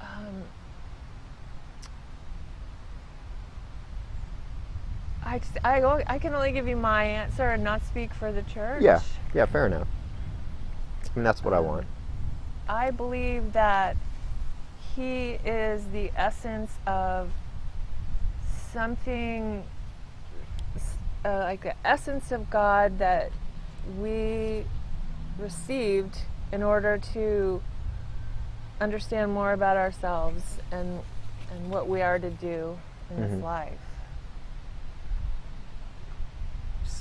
Um, 0.00 0.42
I, 5.38 5.40
just, 5.40 5.58
I, 5.64 6.14
I 6.14 6.18
can 6.18 6.34
only 6.34 6.50
give 6.50 6.66
you 6.66 6.76
my 6.76 7.04
answer 7.04 7.50
and 7.50 7.62
not 7.62 7.84
speak 7.84 8.12
for 8.12 8.32
the 8.32 8.42
church. 8.42 8.82
Yeah. 8.82 9.00
Yeah, 9.34 9.46
fair 9.46 9.66
enough. 9.66 9.86
I 11.04 11.08
mean, 11.14 11.24
that's 11.24 11.44
what 11.44 11.54
I 11.54 11.60
want. 11.60 11.86
I 12.68 12.90
believe 12.90 13.52
that 13.52 13.96
he 14.96 15.38
is 15.44 15.84
the 15.92 16.10
essence 16.16 16.72
of 16.86 17.30
something 18.72 19.62
uh, 21.24 21.38
like 21.38 21.62
the 21.62 21.74
essence 21.84 22.32
of 22.32 22.50
God 22.50 22.98
that 22.98 23.30
we 23.98 24.64
received 25.38 26.18
in 26.52 26.62
order 26.62 26.98
to 27.14 27.62
understand 28.80 29.32
more 29.32 29.52
about 29.52 29.76
ourselves 29.76 30.58
and 30.70 31.00
and 31.50 31.70
what 31.70 31.88
we 31.88 32.02
are 32.02 32.18
to 32.18 32.30
do 32.30 32.78
in 33.10 33.16
Mhm. 33.16 33.30
this 33.30 33.42
life. 33.42 33.78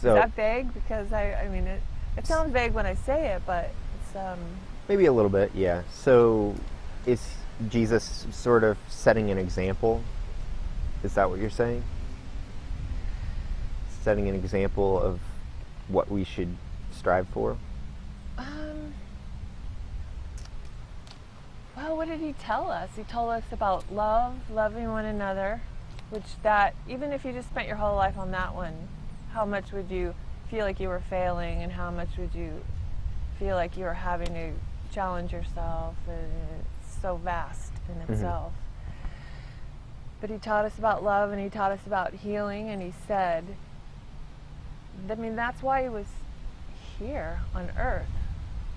So, 0.01 0.09
Is 0.09 0.15
that 0.15 0.35
vague? 0.35 0.73
Because 0.73 1.11
I, 1.11 1.33
I 1.33 1.49
mean, 1.49 1.65
it, 1.65 1.81
it 2.17 2.27
sounds 2.27 2.51
vague 2.51 2.73
when 2.73 2.85
I 2.85 2.93
say 2.93 3.29
it, 3.29 3.41
but 3.47 3.71
it's 3.99 4.15
um, 4.15 4.37
maybe 4.87 5.05
a 5.05 5.11
little 5.11 5.29
bit, 5.29 5.51
yeah. 5.55 5.81
So, 5.91 6.53
is 7.07 7.27
Jesus 7.69 8.27
sort 8.31 8.63
of 8.63 8.77
setting 8.87 9.31
an 9.31 9.39
example? 9.39 10.03
Is 11.03 11.15
that 11.15 11.29
what 11.29 11.39
you're 11.39 11.49
saying? 11.49 11.83
Setting 14.03 14.29
an 14.29 14.35
example 14.35 15.01
of 15.01 15.19
what 15.87 16.11
we 16.11 16.23
should 16.23 16.55
strive 16.91 17.27
for? 17.29 17.57
Um, 18.37 18.93
well, 21.75 21.97
what 21.97 22.07
did 22.07 22.19
he 22.19 22.33
tell 22.33 22.69
us? 22.69 22.91
He 22.95 23.03
told 23.03 23.31
us 23.31 23.43
about 23.51 23.91
love, 23.91 24.35
loving 24.51 24.91
one 24.91 25.05
another, 25.05 25.61
which 26.11 26.39
that 26.43 26.75
even 26.87 27.11
if 27.11 27.25
you 27.25 27.31
just 27.31 27.49
spent 27.49 27.67
your 27.67 27.77
whole 27.77 27.95
life 27.95 28.17
on 28.17 28.29
that 28.31 28.53
one, 28.53 28.87
how 29.33 29.45
much 29.45 29.71
would 29.71 29.89
you 29.89 30.13
feel 30.49 30.65
like 30.65 30.79
you 30.79 30.87
were 30.89 31.01
failing, 31.09 31.61
and 31.63 31.71
how 31.71 31.91
much 31.91 32.09
would 32.17 32.33
you 32.33 32.61
feel 33.37 33.55
like 33.55 33.77
you 33.77 33.83
were 33.83 33.93
having 33.93 34.33
to 34.33 34.51
challenge 34.93 35.31
yourself? 35.31 35.95
And 36.07 36.63
it's 36.81 37.01
so 37.01 37.17
vast 37.17 37.73
in 37.89 37.95
Mhm. 37.95 38.09
itself. 38.09 38.53
But 40.21 40.29
he 40.29 40.37
taught 40.37 40.65
us 40.65 40.77
about 40.79 41.03
love, 41.03 41.31
and 41.31 41.39
he 41.39 41.49
taught 41.49 41.71
us 41.71 41.85
about 41.85 42.13
healing, 42.13 42.69
and 42.69 42.81
he 42.81 42.91
said, 43.07 43.45
I 45.09 45.15
mean, 45.15 45.35
that's 45.35 45.61
why 45.61 45.83
he 45.83 45.89
was 45.89 46.07
here 46.97 47.41
on 47.53 47.69
earth 47.77 48.07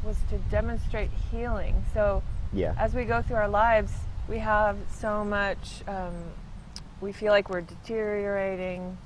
was 0.03 0.19
to 0.29 0.39
demonstrate 0.39 1.11
healing. 1.31 1.85
So 1.95 2.23
Yeah. 2.53 2.75
as 2.77 2.95
we 2.95 3.05
go 3.05 3.23
through 3.23 3.37
our 3.37 3.49
lives, 3.49 3.93
we 4.29 4.39
have 4.41 4.77
so 4.91 5.25
much. 5.25 5.83
Um, 5.89 6.33
we 7.01 7.13
feel 7.13 7.33
like 7.33 7.49
we're 7.49 7.63
deteriorating. 7.63 8.99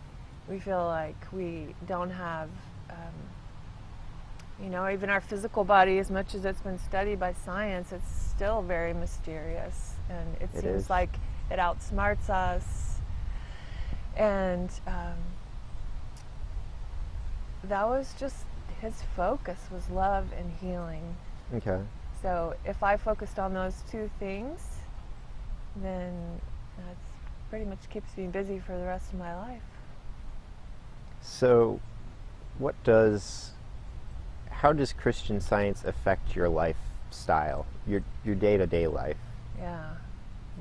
We 0.49 0.59
feel 0.59 0.85
like 0.85 1.17
we 1.33 1.75
don't 1.87 2.11
have, 2.11 2.51
um, 2.91 3.15
you 4.63 4.69
know, 4.69 4.89
even 4.91 5.09
our 5.11 5.21
physical 5.21 5.65
body. 5.65 5.99
As 5.99 6.11
much 6.11 6.35
as 6.35 6.45
it's 6.45 6.61
been 6.61 6.79
studied 6.79 7.19
by 7.19 7.33
science, 7.33 7.93
it's 7.93 8.11
still 8.31 8.61
very 8.63 8.93
mysterious, 8.93 9.95
and 10.11 10.35
it, 10.37 10.51
It 10.55 10.63
seems 10.63 10.85
is. 10.85 10.91
like 10.91 11.15
it 11.51 11.59
outsmarts 11.59 12.29
us. 12.29 12.99
And 14.17 14.71
um, 14.87 15.17
that 17.65 17.89
was 17.89 18.15
just 18.19 18.45
his 18.81 19.03
focus 19.17 19.59
was 19.73 19.89
love 19.89 20.27
and 20.39 20.53
healing. 20.61 21.17
Okay. 21.55 21.81
So 22.21 22.55
if 22.65 22.83
I 22.83 22.97
focused 22.97 23.39
on 23.39 23.55
those 23.55 23.83
two 23.91 24.11
things, 24.19 24.61
then 25.77 26.13
that 26.77 26.97
pretty 27.51 27.65
much 27.65 27.89
keeps 27.91 28.17
me 28.17 28.27
busy 28.27 28.59
for 28.59 28.77
the 28.79 28.85
rest 28.85 29.13
of 29.13 29.19
my 29.19 29.35
life. 29.37 29.63
So, 31.25 31.81
what 32.59 32.75
does, 32.85 33.53
how 34.51 34.73
does 34.75 34.93
Christian 34.93 35.41
science 35.41 35.83
affect 35.85 36.37
your 36.37 36.49
lifestyle, 36.51 37.65
your 37.87 38.03
your 38.25 38.35
day 38.35 38.59
to 38.59 38.67
day 38.67 38.87
life? 38.87 39.17
Yeah. 39.59 39.95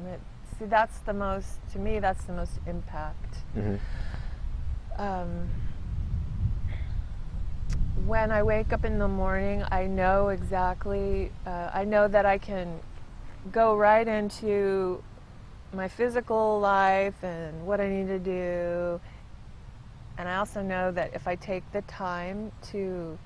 It- 0.07 0.21
see, 0.57 0.65
that's 0.65 0.99
the 0.99 1.13
most, 1.13 1.59
to 1.73 1.79
me, 1.79 1.99
that's 1.99 2.23
the 2.23 2.33
most 2.33 2.59
impact. 2.65 3.37
hmm 3.53 3.75
Um, 4.97 5.49
when 8.05 8.31
I 8.31 8.41
wake 8.43 8.71
up 8.71 8.85
in 8.85 8.99
the 8.99 9.07
morning, 9.07 9.63
I 9.69 9.87
know 9.87 10.29
exactly, 10.29 11.31
uh, 11.45 11.71
I 11.73 11.83
know 11.83 12.07
that 12.07 12.25
I 12.25 12.37
can 12.37 12.79
go 13.51 13.75
right 13.75 14.07
into 14.07 15.03
my 15.73 15.87
physical 15.87 16.59
life 16.59 17.21
and 17.23 17.65
what 17.65 17.81
I 17.81 17.89
need 17.89 18.07
to 18.07 18.19
do. 18.19 19.01
And 20.17 20.29
I 20.29 20.35
also 20.35 20.61
know 20.61 20.91
that 20.91 21.13
if 21.13 21.27
I 21.27 21.35
take 21.35 21.69
the 21.71 21.81
time 21.83 22.51
to 22.71 23.17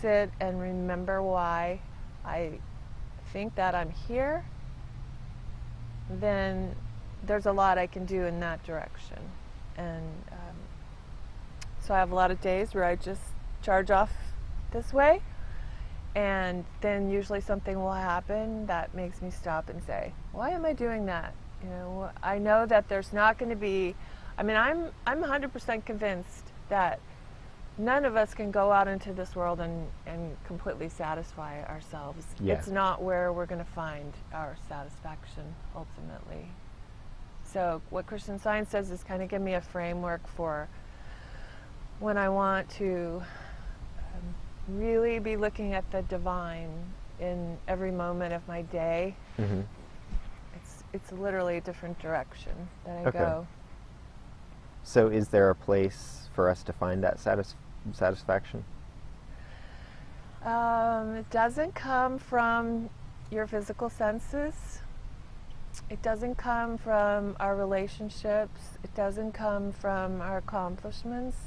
sit 0.00 0.30
and 0.40 0.60
remember 0.60 1.22
why 1.22 1.80
I 2.24 2.52
think 3.32 3.56
that 3.56 3.74
I'm 3.74 3.90
here, 3.90 4.44
then 6.08 6.76
there's 7.26 7.46
a 7.46 7.52
lot 7.52 7.78
I 7.78 7.86
can 7.86 8.04
do 8.04 8.24
in 8.24 8.40
that 8.40 8.62
direction. 8.64 9.18
And 9.76 10.04
um, 10.30 10.56
so 11.80 11.94
I 11.94 11.98
have 11.98 12.12
a 12.12 12.14
lot 12.14 12.30
of 12.30 12.40
days 12.40 12.74
where 12.74 12.84
I 12.84 12.96
just 12.96 13.22
charge 13.62 13.90
off 13.90 14.12
this 14.72 14.92
way, 14.92 15.20
and 16.14 16.64
then 16.80 17.10
usually 17.10 17.40
something 17.40 17.76
will 17.80 17.92
happen 17.92 18.66
that 18.66 18.94
makes 18.94 19.20
me 19.20 19.30
stop 19.30 19.68
and 19.68 19.82
say, 19.82 20.12
"Why 20.32 20.50
am 20.50 20.64
I 20.64 20.72
doing 20.72 21.06
that?" 21.06 21.34
You 21.62 21.70
know, 21.70 22.10
I 22.22 22.38
know 22.38 22.66
that 22.66 22.88
there's 22.88 23.12
not 23.12 23.38
going 23.38 23.50
to 23.50 23.56
be. 23.56 23.94
I 24.36 24.42
mean, 24.42 24.56
I'm 24.56 24.88
I'm 25.06 25.22
100% 25.22 25.84
convinced 25.84 26.52
that 26.68 26.98
none 27.78 28.04
of 28.04 28.16
us 28.16 28.34
can 28.34 28.50
go 28.50 28.72
out 28.72 28.88
into 28.88 29.12
this 29.12 29.34
world 29.34 29.60
and, 29.60 29.86
and 30.06 30.36
completely 30.46 30.88
satisfy 30.88 31.62
ourselves. 31.64 32.24
Yeah. 32.40 32.54
It's 32.54 32.68
not 32.68 33.02
where 33.02 33.32
we're 33.32 33.46
going 33.46 33.64
to 33.64 33.70
find 33.70 34.12
our 34.32 34.56
satisfaction 34.68 35.54
ultimately. 35.74 36.48
So, 37.44 37.82
what 37.90 38.06
Christian 38.06 38.38
Science 38.38 38.70
says 38.70 38.90
is 38.90 39.04
kind 39.04 39.22
of 39.22 39.28
give 39.28 39.42
me 39.42 39.54
a 39.54 39.60
framework 39.60 40.26
for 40.26 40.68
when 42.00 42.16
I 42.16 42.28
want 42.28 42.68
to 42.70 43.22
um, 43.98 44.34
really 44.76 45.18
be 45.18 45.36
looking 45.36 45.74
at 45.74 45.88
the 45.92 46.02
divine 46.02 46.70
in 47.20 47.56
every 47.68 47.92
moment 47.92 48.32
of 48.32 48.46
my 48.48 48.62
day. 48.62 49.14
Mm-hmm. 49.38 49.60
It's 50.56 50.84
it's 50.92 51.12
literally 51.12 51.58
a 51.58 51.60
different 51.60 51.98
direction 52.00 52.52
that 52.84 52.96
I 52.98 53.08
Okay. 53.08 53.18
go. 53.18 53.46
So, 54.84 55.08
is 55.08 55.28
there 55.28 55.48
a 55.48 55.54
place 55.54 56.28
for 56.34 56.48
us 56.50 56.62
to 56.64 56.72
find 56.72 57.02
that 57.02 57.18
satis- 57.18 57.54
satisfaction? 57.92 58.64
Um, 60.44 61.16
it 61.16 61.30
doesn't 61.30 61.74
come 61.74 62.18
from 62.18 62.90
your 63.30 63.46
physical 63.46 63.88
senses. 63.88 64.80
It 65.88 66.02
doesn't 66.02 66.36
come 66.36 66.76
from 66.76 67.34
our 67.40 67.56
relationships. 67.56 68.60
It 68.84 68.94
doesn't 68.94 69.32
come 69.32 69.72
from 69.72 70.20
our 70.20 70.36
accomplishments. 70.36 71.38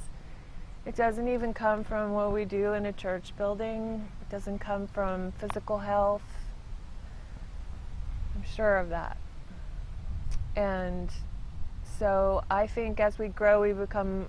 It 0.88 0.96
doesn't 0.96 1.27
even 1.27 1.53
come 1.53 1.84
from 1.84 2.13
what 2.13 2.34
we 2.34 2.44
do 2.44 2.74
in 2.74 2.88
a 2.88 2.91
church 2.91 3.38
building. 3.38 4.10
It 4.22 4.29
doesn't 4.32 4.60
come 4.60 4.88
from 4.88 5.32
physical 5.34 5.77
health. 5.77 6.24
I'm 8.36 8.44
sure 8.44 8.77
of 8.77 8.89
that. 8.89 9.17
And 10.56 11.12
so 11.98 12.44
I 12.50 12.68
think 12.68 13.00
as 13.00 13.18
we 13.18 13.27
grow, 13.30 13.62
we 13.62 13.74
become 13.74 14.27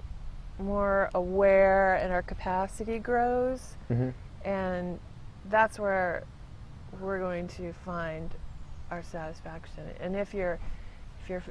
more 0.58 1.10
aware 1.14 1.94
and 1.96 2.12
our 2.12 2.22
capacity 2.22 2.98
grows. 2.98 3.76
Hmm 3.88 4.10
and 4.44 4.98
that's 5.50 5.78
where 5.78 6.24
we're 7.00 7.18
going 7.18 7.48
to 7.48 7.72
find 7.84 8.30
our 8.90 9.02
satisfaction. 9.02 9.84
And 10.00 10.16
if 10.16 10.32
you're 10.32 10.58
if 11.22 11.28
you're 11.28 11.42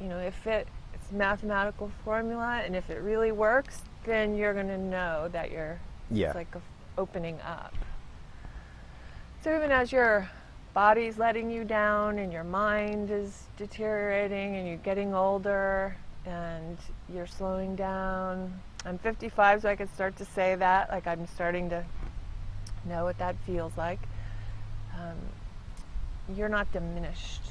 you 0.00 0.08
know 0.08 0.18
if 0.18 0.46
it 0.46 0.66
it's 0.94 1.12
mathematical 1.12 1.90
formula 2.04 2.62
and 2.64 2.74
if 2.74 2.90
it 2.90 3.00
really 3.00 3.32
works 3.32 3.82
then 4.04 4.36
you're 4.36 4.54
going 4.54 4.66
to 4.68 4.78
know 4.78 5.28
that 5.32 5.50
you're 5.50 5.78
Yeah. 6.10 6.28
it's 6.28 6.34
like 6.36 6.54
a 6.54 6.60
opening 6.98 7.38
up. 7.42 7.74
So 9.42 9.54
even 9.54 9.70
as 9.70 9.92
your 9.92 10.28
body's 10.74 11.18
letting 11.18 11.50
you 11.50 11.64
down 11.64 12.18
and 12.18 12.32
your 12.32 12.44
mind 12.44 13.10
is 13.10 13.44
deteriorating 13.56 14.56
and 14.56 14.68
you're 14.68 14.76
getting 14.78 15.14
older 15.14 15.96
and 16.26 16.78
you're 17.08 17.26
slowing 17.26 17.74
down 17.74 18.60
I'm 18.84 18.98
55, 18.98 19.62
so 19.62 19.68
I 19.68 19.76
can 19.76 19.92
start 19.92 20.16
to 20.16 20.24
say 20.24 20.54
that. 20.54 20.90
Like 20.90 21.06
I'm 21.06 21.26
starting 21.26 21.68
to 21.70 21.84
know 22.86 23.04
what 23.04 23.18
that 23.18 23.36
feels 23.44 23.76
like. 23.76 24.00
Um, 24.94 25.16
you're 26.34 26.48
not 26.48 26.72
diminished. 26.72 27.42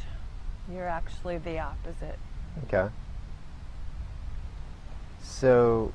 You're 0.72 0.88
actually 0.88 1.38
the 1.38 1.60
opposite. 1.60 2.18
Okay. 2.66 2.92
So, 5.22 5.94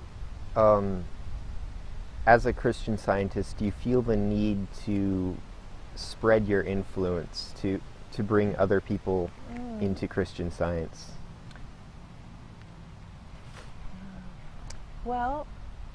um, 0.54 1.04
as 2.26 2.46
a 2.46 2.52
Christian 2.52 2.96
scientist, 2.96 3.58
do 3.58 3.64
you 3.64 3.72
feel 3.72 4.02
the 4.02 4.16
need 4.16 4.66
to 4.84 5.36
spread 5.94 6.46
your 6.46 6.62
influence 6.62 7.52
to 7.60 7.80
to 8.12 8.22
bring 8.22 8.54
other 8.56 8.80
people 8.80 9.30
Mm. 9.52 9.82
into 9.82 10.06
Christian 10.06 10.50
science? 10.50 11.10
Well, 15.04 15.46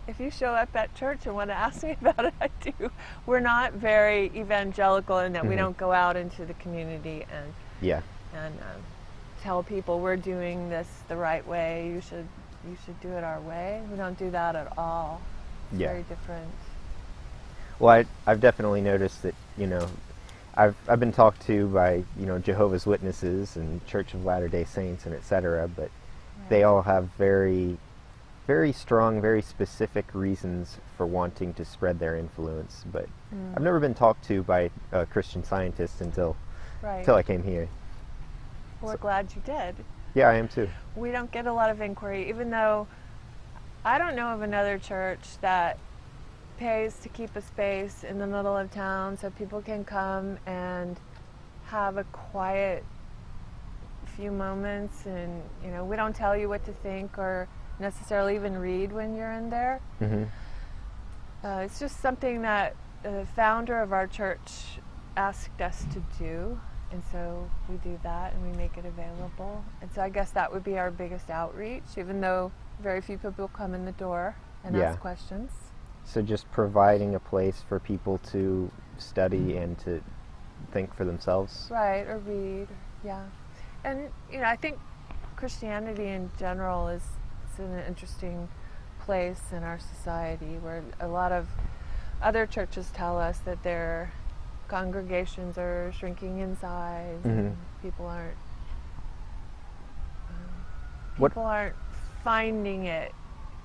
if 0.07 0.19
you 0.19 0.29
show 0.29 0.53
up 0.53 0.69
at 0.75 0.93
church 0.95 1.25
and 1.25 1.35
want 1.35 1.49
to 1.49 1.55
ask 1.55 1.83
me 1.83 1.95
about 2.01 2.25
it, 2.25 2.33
I 2.41 2.49
do. 2.61 2.91
We're 3.25 3.39
not 3.39 3.73
very 3.73 4.25
evangelical 4.35 5.19
in 5.19 5.33
that 5.33 5.45
we 5.45 5.55
Mhm. 5.55 5.59
don't 5.59 5.77
go 5.77 5.91
out 5.91 6.15
into 6.15 6.45
the 6.45 6.53
community 6.55 7.25
and 7.31 7.53
Yeah. 7.81 8.01
and 8.35 8.53
um, 8.59 8.81
tell 9.41 9.63
people 9.63 9.99
we're 9.99 10.17
doing 10.17 10.69
this 10.69 10.87
the 11.07 11.15
right 11.17 11.45
way. 11.47 11.87
You 11.87 12.01
should 12.01 12.27
you 12.67 12.75
should 12.85 12.99
do 12.99 13.09
it 13.13 13.23
our 13.23 13.39
way. 13.39 13.81
We 13.89 13.95
don't 13.97 14.17
do 14.19 14.29
that 14.31 14.53
at 14.55 14.77
all. 14.77 15.21
It's 15.71 15.79
Yeah. 15.79 15.87
very 15.87 16.03
different. 16.03 16.51
Well, 17.79 17.95
I, 17.95 18.05
I've 18.29 18.41
definitely 18.41 18.81
noticed 18.81 19.23
that 19.23 19.35
you 19.57 19.67
know, 19.67 19.87
I've 20.55 20.75
I've 20.87 20.99
been 20.99 21.11
talked 21.11 21.41
to 21.47 21.67
by 21.67 22.03
you 22.17 22.25
know 22.25 22.39
Jehovah's 22.39 22.85
Witnesses 22.85 23.55
and 23.55 23.85
Church 23.87 24.13
of 24.13 24.25
Latter 24.25 24.47
Day 24.47 24.65
Saints 24.65 25.05
and 25.05 25.15
etc. 25.15 25.67
But 25.67 25.89
they 26.49 26.63
all 26.63 26.81
have 26.83 27.05
very, 27.17 27.77
very 28.47 28.71
strong, 28.73 29.21
very 29.21 29.41
specific 29.41 30.05
reasons 30.13 30.77
for 30.97 31.05
wanting 31.05 31.53
to 31.55 31.65
spread 31.65 31.99
their 31.99 32.17
influence. 32.17 32.83
But 32.91 33.07
Mm. 33.33 33.53
I've 33.55 33.61
never 33.61 33.79
been 33.79 33.93
talked 33.93 34.23
to 34.25 34.41
by 34.41 34.71
a 34.91 35.05
Christian 35.05 35.43
scientist 35.43 36.01
until 36.01 36.35
right. 36.81 36.97
until 36.99 37.13
I 37.15 37.21
came 37.23 37.43
here. 37.43 37.67
We're 38.81 38.93
so- 38.93 38.97
glad 38.97 39.31
you 39.35 39.41
did. 39.45 39.75
Yeah, 40.15 40.29
I 40.29 40.33
am 40.33 40.47
too. 40.47 40.67
we 40.95 41.11
don't 41.11 41.31
get 41.31 41.45
a 41.45 41.53
lot 41.53 41.69
of 41.69 41.79
inquiry, 41.79 42.27
even 42.27 42.49
though 42.49 42.87
I 43.85 43.99
don't 43.99 44.15
know 44.15 44.29
of 44.29 44.41
another 44.41 44.79
church 44.79 45.19
that 45.41 45.77
pays 46.59 46.95
to 46.99 47.09
keep 47.09 47.35
a 47.35 47.41
space 47.41 48.03
in 48.03 48.19
the 48.19 48.27
middle 48.27 48.55
of 48.55 48.69
town 48.71 49.17
so 49.17 49.29
people 49.31 49.61
can 49.61 49.83
come 49.85 50.37
and 50.45 50.99
have 51.65 51.97
a 51.97 52.03
quiet 52.05 52.83
few 54.15 54.31
moments 54.31 55.05
and 55.05 55.41
you 55.63 55.71
know 55.71 55.85
we 55.85 55.95
don't 55.95 56.15
tell 56.15 56.35
you 56.35 56.49
what 56.49 56.63
to 56.65 56.73
think 56.73 57.17
or 57.17 57.47
necessarily 57.79 58.35
even 58.35 58.57
read 58.57 58.91
when 58.91 59.15
you're 59.15 59.31
in 59.31 59.49
there 59.49 59.79
hmm 59.99 60.23
uh, 61.43 61.61
it's 61.63 61.79
just 61.79 62.01
something 62.01 62.41
that 62.41 62.75
the 63.03 63.25
founder 63.33 63.79
of 63.79 63.93
our 63.93 64.07
church 64.07 64.51
asked 65.15 65.61
us 65.61 65.85
to 65.93 66.03
do, 66.17 66.59
and 66.91 67.01
so 67.13 67.49
we 67.69 67.77
do 67.77 67.97
that 68.03 68.33
and 68.33 68.51
we 68.51 68.57
make 68.57 68.77
it 68.77 68.83
available. 68.85 69.63
And 69.81 69.89
so 69.89 70.01
I 70.01 70.09
guess 70.09 70.31
that 70.31 70.51
would 70.51 70.65
be 70.65 70.77
our 70.77 70.91
biggest 70.91 71.29
outreach, 71.29 71.83
even 71.97 72.19
though 72.19 72.51
very 72.81 72.99
few 72.99 73.17
people 73.17 73.47
come 73.47 73.73
in 73.73 73.85
the 73.85 73.93
door 73.93 74.35
and 74.65 74.75
Yeah. 74.75 74.89
ask 74.91 74.99
questions. 74.99 75.68
So 76.05 76.21
just 76.21 76.49
providing 76.51 77.15
a 77.15 77.19
place 77.19 77.63
for 77.67 77.79
people 77.79 78.17
to 78.31 78.71
study 78.97 79.57
and 79.57 79.77
to 79.79 80.01
think 80.71 80.93
for 80.95 81.05
themselves. 81.05 81.67
Right, 81.71 82.01
or 82.07 82.17
read, 82.19 82.67
yeah. 83.03 83.23
And, 83.83 84.09
you 84.31 84.39
know, 84.39 84.45
I 84.45 84.55
think 84.55 84.77
Christianity 85.35 86.07
in 86.07 86.29
general 86.37 86.87
is, 86.89 87.03
is 87.53 87.59
an 87.59 87.79
interesting 87.87 88.49
place 89.01 89.41
in 89.51 89.63
our 89.63 89.79
society 89.79 90.57
where 90.61 90.83
a 90.99 91.07
lot 91.07 91.31
of 91.31 91.47
other 92.21 92.45
churches 92.45 92.89
tell 92.93 93.17
us 93.17 93.39
that 93.39 93.63
their 93.63 94.11
congregations 94.67 95.57
are 95.57 95.91
shrinking 95.97 96.39
in 96.39 96.55
size 96.57 97.19
and 97.23 97.51
Mhm. 97.51 97.55
people 97.81 98.05
aren't 98.05 98.35
um, 100.29 100.65
What- 101.17 101.31
people 101.31 101.43
aren't 101.45 101.75
finding 102.23 102.85
it 102.85 103.13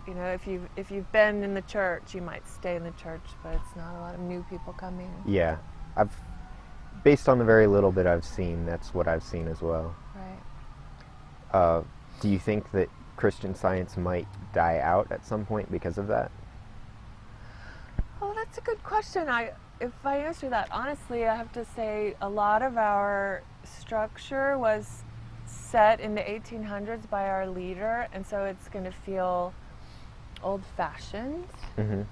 you 0.07 0.15
know 0.15 0.27
if 0.27 0.47
you've 0.47 0.69
if 0.77 0.91
you've 0.91 1.11
been 1.13 1.43
in 1.43 1.55
the 1.55 1.63
church 1.63 2.15
you 2.15 2.21
might 2.21 2.47
stay 2.49 2.77
in 2.77 2.85
the 2.85 2.93
church 2.93 3.25
but 3.43 3.55
it's 3.55 3.77
not 3.77 3.95
a 3.97 4.01
lot 4.01 4.15
of 4.15 4.21
new 4.21 4.45
people 4.51 4.73
coming 4.73 5.13
Yeah, 5.27 5.57
I've 5.97 6.15
based 7.03 7.29
on 7.29 7.39
the 7.39 7.45
very 7.45 7.67
little 7.67 7.93
bit 7.93 8.07
I've 8.07 8.25
seen, 8.25 8.65
that's 8.65 8.95
what 8.95 9.09
I've 9.09 9.23
seen 9.23 9.49
as 9.49 9.61
well. 9.61 9.95
right 10.15 10.41
Uh, 11.53 11.83
do 12.21 12.29
you 12.29 12.39
think 12.39 12.71
that 12.73 12.89
Christian 13.17 13.55
Science 13.55 13.97
might 13.97 14.27
die 14.53 14.79
out 14.79 15.11
at 15.13 15.25
some 15.25 15.45
point 15.45 15.71
because 15.71 15.99
of 15.99 16.09
that? 16.09 16.31
Oh, 18.21 18.33
that's 18.35 18.59
a 18.59 18.61
good 18.61 18.83
question. 18.83 19.29
I, 19.29 19.53
if 19.81 19.93
I 20.05 20.19
answer 20.19 20.49
that 20.49 20.69
honestly, 20.73 21.27
I 21.27 21.37
have 21.37 21.53
to 21.53 21.65
say 21.65 22.15
a 22.21 22.29
lot 22.29 22.63
of 22.63 22.77
our 22.77 23.43
structure 23.65 24.57
was 24.59 25.03
set 25.47 26.01
in 26.01 26.15
the 26.15 26.23
1800s 26.23 27.09
by 27.09 27.29
our 27.29 27.47
leader, 27.47 28.09
and 28.13 28.27
so 28.27 28.45
it's 28.45 28.69
going 28.69 28.85
to 28.85 28.93
feel 28.93 29.53
old-fashioned 30.45 31.47
hmm 31.77 32.03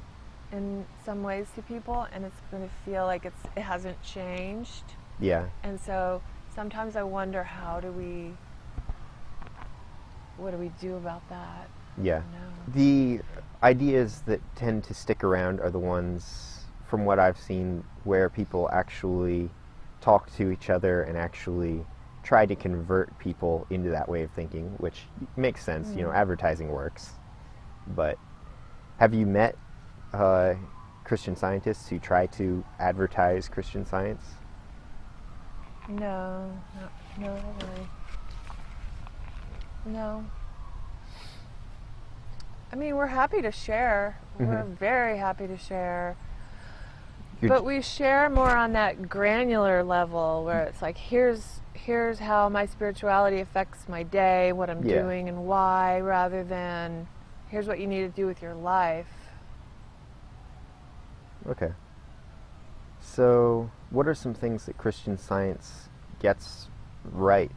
in 0.50 0.84
some 1.06 1.22
ways 1.22 1.46
to 1.54 1.62
people, 1.62 2.06
and 2.12 2.26
it's 2.26 2.36
going 2.50 2.62
to 2.62 2.68
feel 2.84 3.06
like 3.06 3.24
it's 3.24 3.40
it 3.56 3.62
hasn't 3.62 4.00
changed. 4.02 4.84
Yeah. 5.18 5.46
And 5.62 5.80
so 5.80 6.20
sometimes 6.54 6.94
I 6.94 7.02
wonder 7.04 7.42
how 7.42 7.80
do 7.80 7.90
we, 7.90 8.34
what 10.36 10.50
do 10.50 10.58
we 10.58 10.70
do 10.78 10.96
about 10.96 11.26
that? 11.30 11.70
Yeah. 11.96 12.20
The 12.68 13.20
ideas 13.62 14.22
that 14.26 14.40
tend 14.54 14.84
to 14.84 14.92
stick 14.94 15.24
around 15.24 15.58
are 15.60 15.70
the 15.70 15.78
ones, 15.78 16.64
from 16.86 17.06
what 17.06 17.18
I've 17.18 17.38
seen, 17.38 17.82
where 18.04 18.28
people 18.28 18.68
actually 18.72 19.48
talk 20.02 20.30
to 20.36 20.50
each 20.50 20.68
other 20.68 21.02
and 21.04 21.16
actually 21.16 21.86
try 22.22 22.44
to 22.44 22.54
convert 22.54 23.18
people 23.18 23.66
into 23.70 23.88
that 23.88 24.06
way 24.06 24.22
of 24.22 24.30
thinking, 24.32 24.74
which 24.78 25.04
makes 25.36 25.64
sense. 25.64 25.94
You 25.96 26.02
know, 26.02 26.10
Mm. 26.10 26.16
advertising 26.16 26.68
works. 26.68 27.12
But 27.86 28.18
have 28.98 29.14
you 29.14 29.26
met 29.26 29.56
uh, 30.12 30.54
Christian 31.04 31.36
scientists 31.36 31.88
who 31.88 31.98
try 31.98 32.26
to 32.26 32.64
advertise 32.78 33.48
Christian 33.48 33.84
science? 33.84 34.22
No, 35.88 36.50
no, 36.76 36.88
no, 37.18 37.34
not 37.34 37.42
really. 37.62 37.88
No. 39.86 40.24
I 42.72 42.76
mean, 42.76 42.96
we're 42.96 43.06
happy 43.08 43.42
to 43.42 43.50
share. 43.52 44.16
We're 44.38 44.64
Mhm. 44.64 44.76
very 44.76 45.18
happy 45.18 45.46
to 45.46 45.58
share. 45.58 46.16
You're 47.40 47.48
But 47.48 47.64
we 47.64 47.82
share 47.82 48.30
more 48.30 48.56
on 48.56 48.72
that 48.74 49.08
granular 49.08 49.82
level 49.82 50.44
where 50.44 50.62
it's 50.64 50.80
like, 50.80 50.96
here's 50.96 51.60
here's 51.74 52.20
how 52.20 52.48
my 52.48 52.64
spirituality 52.64 53.40
affects 53.40 53.88
my 53.88 54.04
day, 54.04 54.52
what 54.52 54.70
I'm 54.70 54.84
Yeah. 54.84 55.00
doing 55.02 55.28
and 55.28 55.44
why, 55.46 55.98
rather 56.00 56.44
than 56.44 57.08
here's 57.52 57.68
what 57.68 57.78
you 57.78 57.86
need 57.86 58.00
to 58.00 58.08
do 58.08 58.26
with 58.26 58.40
your 58.40 58.54
life. 58.54 59.06
Okay. 61.46 61.70
So, 63.00 63.70
what 63.90 64.08
are 64.08 64.14
some 64.14 64.32
things 64.32 64.64
that 64.64 64.78
Christian 64.78 65.18
science 65.18 65.90
gets 66.18 66.68
right 67.12 67.50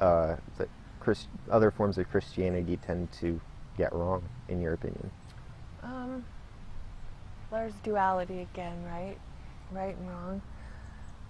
uh, 0.00 0.36
that 0.56 0.68
Christ- 1.00 1.28
other 1.50 1.72
forms 1.72 1.98
of 1.98 2.08
Christianity 2.08 2.76
tend 2.76 3.10
to 3.20 3.40
get 3.76 3.92
wrong, 3.92 4.22
in 4.48 4.60
your 4.60 4.74
opinion? 4.74 5.10
Um, 5.82 6.24
there's 7.50 7.74
duality 7.82 8.42
again, 8.42 8.84
right? 8.84 9.18
Right 9.72 9.96
and 9.96 10.08
wrong. 10.08 10.42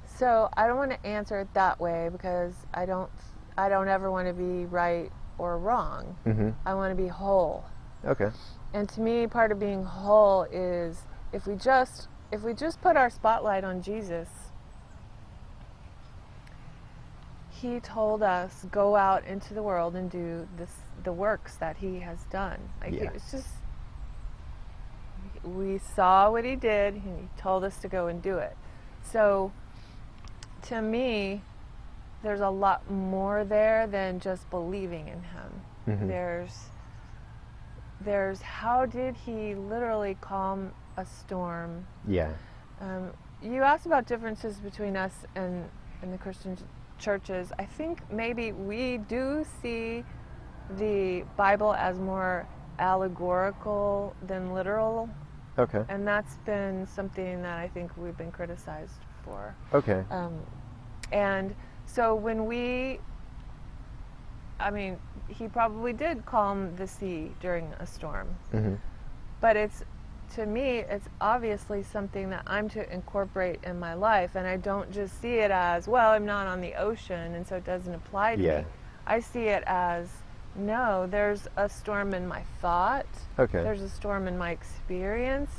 So 0.04 0.50
I 0.58 0.66
don't 0.66 0.76
want 0.76 0.90
to 0.90 1.06
answer 1.06 1.40
it 1.40 1.48
that 1.54 1.80
way 1.80 2.10
because 2.12 2.52
I 2.74 2.84
don't. 2.84 3.10
I 3.56 3.68
don't 3.68 3.88
ever 3.88 4.10
want 4.10 4.28
to 4.28 4.34
be 4.34 4.66
right 4.66 5.10
or 5.38 5.58
wrong. 5.58 6.16
Mm-hmm. 6.26 6.50
I 6.66 6.74
want 6.74 6.94
to 6.96 7.02
be 7.02 7.08
whole. 7.08 7.64
Okay. 8.04 8.30
And 8.72 8.88
to 8.90 9.00
me, 9.00 9.26
part 9.26 9.52
of 9.52 9.58
being 9.58 9.84
whole 9.84 10.44
is 10.44 11.02
if 11.32 11.46
we 11.46 11.54
just 11.56 12.08
if 12.32 12.42
we 12.42 12.54
just 12.54 12.80
put 12.80 12.96
our 12.96 13.10
spotlight 13.10 13.64
on 13.64 13.82
Jesus. 13.82 14.28
He 17.50 17.78
told 17.80 18.22
us 18.22 18.64
go 18.70 18.96
out 18.96 19.24
into 19.26 19.52
the 19.52 19.62
world 19.62 19.94
and 19.94 20.10
do 20.10 20.48
this 20.56 20.70
the 21.04 21.12
works 21.12 21.56
that 21.56 21.76
he 21.78 21.98
has 22.00 22.18
done. 22.30 22.58
Like 22.80 22.94
Yeah. 22.94 23.10
it's 23.14 23.30
just 23.30 23.48
we 25.44 25.78
saw 25.78 26.30
what 26.30 26.44
he 26.44 26.56
did 26.56 26.94
and 26.94 27.02
he 27.02 27.28
told 27.40 27.64
us 27.64 27.76
to 27.80 27.88
go 27.88 28.06
and 28.06 28.22
do 28.22 28.38
it. 28.38 28.56
So 29.02 29.52
to 30.62 30.80
me 30.80 31.42
there's 32.22 32.40
a 32.40 32.50
lot 32.50 32.90
more 32.90 33.44
there 33.44 33.86
than 33.86 34.20
just 34.20 34.48
believing 34.50 35.08
in 35.08 35.22
him. 35.22 35.62
Mhm. 35.86 36.08
There's 36.08 36.69
there's 38.00 38.40
how 38.40 38.86
did 38.86 39.16
he 39.16 39.54
literally 39.54 40.16
calm 40.20 40.72
a 40.96 41.04
storm? 41.04 41.86
Yeah. 42.06 42.32
Um, 42.80 43.10
you 43.42 43.62
asked 43.62 43.86
about 43.86 44.06
differences 44.06 44.56
between 44.56 44.96
us 44.96 45.12
and, 45.34 45.68
and 46.02 46.12
the 46.12 46.18
Christian 46.18 46.56
ch- 46.56 46.60
churches. 46.98 47.52
I 47.58 47.64
think 47.64 48.00
maybe 48.10 48.52
we 48.52 48.98
do 48.98 49.44
see 49.62 50.04
the 50.78 51.24
Bible 51.36 51.74
as 51.74 51.98
more 51.98 52.46
allegorical 52.78 54.14
than 54.26 54.52
literal, 54.54 55.08
Okay. 55.58 55.84
and 55.88 56.06
that's 56.06 56.36
been 56.46 56.86
something 56.86 57.42
that 57.42 57.58
I 57.58 57.68
think 57.68 57.90
we've 57.96 58.16
been 58.16 58.32
criticized 58.32 59.00
for. 59.24 59.54
Okay. 59.74 60.04
Um, 60.10 60.38
and 61.12 61.54
so 61.86 62.14
when 62.14 62.46
we, 62.46 63.00
I 64.58 64.70
mean, 64.70 64.98
he 65.30 65.48
probably 65.48 65.92
did 65.92 66.26
calm 66.26 66.74
the 66.76 66.86
sea 66.86 67.32
during 67.40 67.72
a 67.78 67.86
storm, 67.86 68.28
hmm 68.52 68.74
but 69.40 69.56
it's 69.56 69.82
to 70.34 70.44
me 70.44 70.78
it's 70.80 71.08
obviously 71.20 71.82
something 71.82 72.28
that 72.30 72.42
i'm 72.46 72.68
to 72.68 72.92
incorporate 72.92 73.58
in 73.64 73.78
my 73.80 73.94
life 73.94 74.32
and 74.36 74.46
i 74.46 74.56
don't 74.56 74.92
just 74.92 75.18
see 75.20 75.36
it 75.38 75.50
as 75.50 75.88
well 75.88 76.10
i'm 76.10 76.26
not 76.26 76.46
on 76.46 76.60
the 76.60 76.74
ocean 76.74 77.34
and 77.34 77.44
so 77.46 77.56
it 77.56 77.64
doesn't 77.64 77.94
apply 77.94 78.36
to 78.36 78.42
Yeah. 78.42 78.58
me 78.60 78.64
i 79.06 79.18
see 79.18 79.46
it 79.48 79.64
as 79.66 80.08
no 80.54 81.06
there's 81.10 81.48
a 81.56 81.68
storm 81.68 82.12
in 82.14 82.28
my 82.28 82.42
thought 82.60 83.06
Okay. 83.38 83.62
there's 83.62 83.80
a 83.82 83.88
storm 83.88 84.28
in 84.28 84.36
my 84.38 84.50
experience 84.50 85.50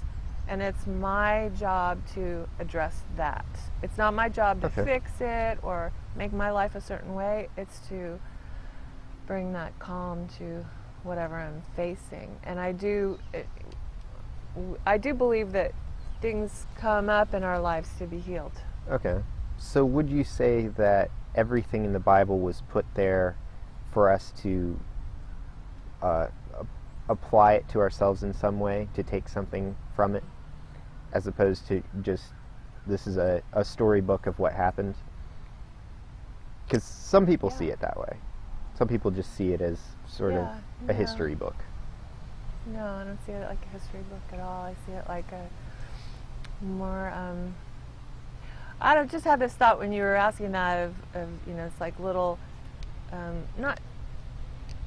and 0.48 0.62
it's 0.62 0.86
my 0.88 1.50
job 1.60 1.98
to 2.14 2.48
address 2.60 3.02
that 3.18 3.46
it's 3.82 3.98
not 3.98 4.14
my 4.14 4.30
job 4.30 4.62
to 4.62 4.68
Okay. 4.68 4.86
fix 4.86 5.12
it 5.20 5.58
or 5.64 5.92
make 6.16 6.32
my 6.32 6.52
life 6.52 6.76
a 6.76 6.82
certain 6.82 7.14
way 7.16 7.50
it's 7.58 7.80
to 7.90 8.20
bring 9.32 9.54
that 9.54 9.78
calm 9.80 10.28
to 10.28 10.66
whatever 11.04 11.36
i'm 11.40 11.62
facing 11.76 12.38
and 12.44 12.60
i 12.60 12.72
do 12.72 13.18
it, 13.34 13.48
i 14.86 14.98
do 14.98 15.14
believe 15.14 15.54
that 15.54 15.72
things 16.22 16.66
come 16.76 17.10
up 17.10 17.34
in 17.34 17.44
our 17.44 17.60
lives 17.60 17.90
to 17.98 18.06
be 18.06 18.20
healed 18.20 18.62
Okay. 18.90 19.22
So 19.58 19.86
would 19.86 20.10
you 20.10 20.24
say 20.24 20.68
that 20.78 21.12
everything 21.36 21.86
in 21.86 21.94
the 21.94 22.00
Bible 22.00 22.40
was 22.40 22.62
put 22.70 22.86
there 22.96 23.38
for 23.94 24.10
us 24.10 24.34
to 24.42 24.80
uh, 26.02 26.28
apply 27.10 27.54
it 27.54 27.70
to 27.70 27.80
ourselves 27.80 28.24
in 28.24 28.34
some 28.34 28.60
way, 28.60 28.88
to 28.96 29.04
take 29.04 29.30
something 29.30 29.76
from 29.96 30.16
it, 30.16 30.24
as 31.14 31.28
opposed 31.28 31.68
to 31.68 31.84
just 32.02 32.34
this 32.88 33.06
is 33.06 33.18
a, 33.18 33.44
a 33.54 33.64
storybook 33.64 34.26
of 34.26 34.40
what 34.40 34.54
happened? 34.54 34.96
Because 36.66 36.84
some 36.84 37.26
people 37.28 37.50
see 37.50 37.70
it 37.70 37.80
that 37.82 37.98
way. 38.00 38.18
Some 38.82 38.88
people 38.88 39.12
just 39.12 39.36
see 39.38 39.54
it 39.54 39.62
as 39.62 39.78
sort 40.08 40.34
Yeah, 40.34 40.40
of 40.40 40.90
a 40.90 40.94
no. 40.94 40.98
history 40.98 41.36
book. 41.36 41.54
No, 42.66 42.84
I 42.84 43.04
don't 43.04 43.24
see 43.28 43.32
it 43.32 43.48
like 43.48 43.60
a 43.64 43.70
history 43.78 44.00
book 44.10 44.24
at 44.34 44.40
all. 44.40 44.64
I 44.64 44.74
see 44.88 44.94
it 44.94 45.06
like 45.08 45.32
a 45.32 46.66
more. 46.66 47.12
Um, 47.12 47.54
I 48.82 48.96
don't 48.96 49.12
just 49.12 49.24
had 49.24 49.38
this 49.38 49.54
thought 49.54 49.78
when 49.78 49.94
you 49.94 50.02
were 50.02 50.16
asking 50.16 50.54
that 50.54 50.78
of, 50.80 50.96
of 51.14 51.30
you 51.46 51.54
know, 51.54 51.66
it's 51.66 51.80
like 51.80 52.00
little, 52.00 52.40
um, 53.12 53.44
not 53.56 53.80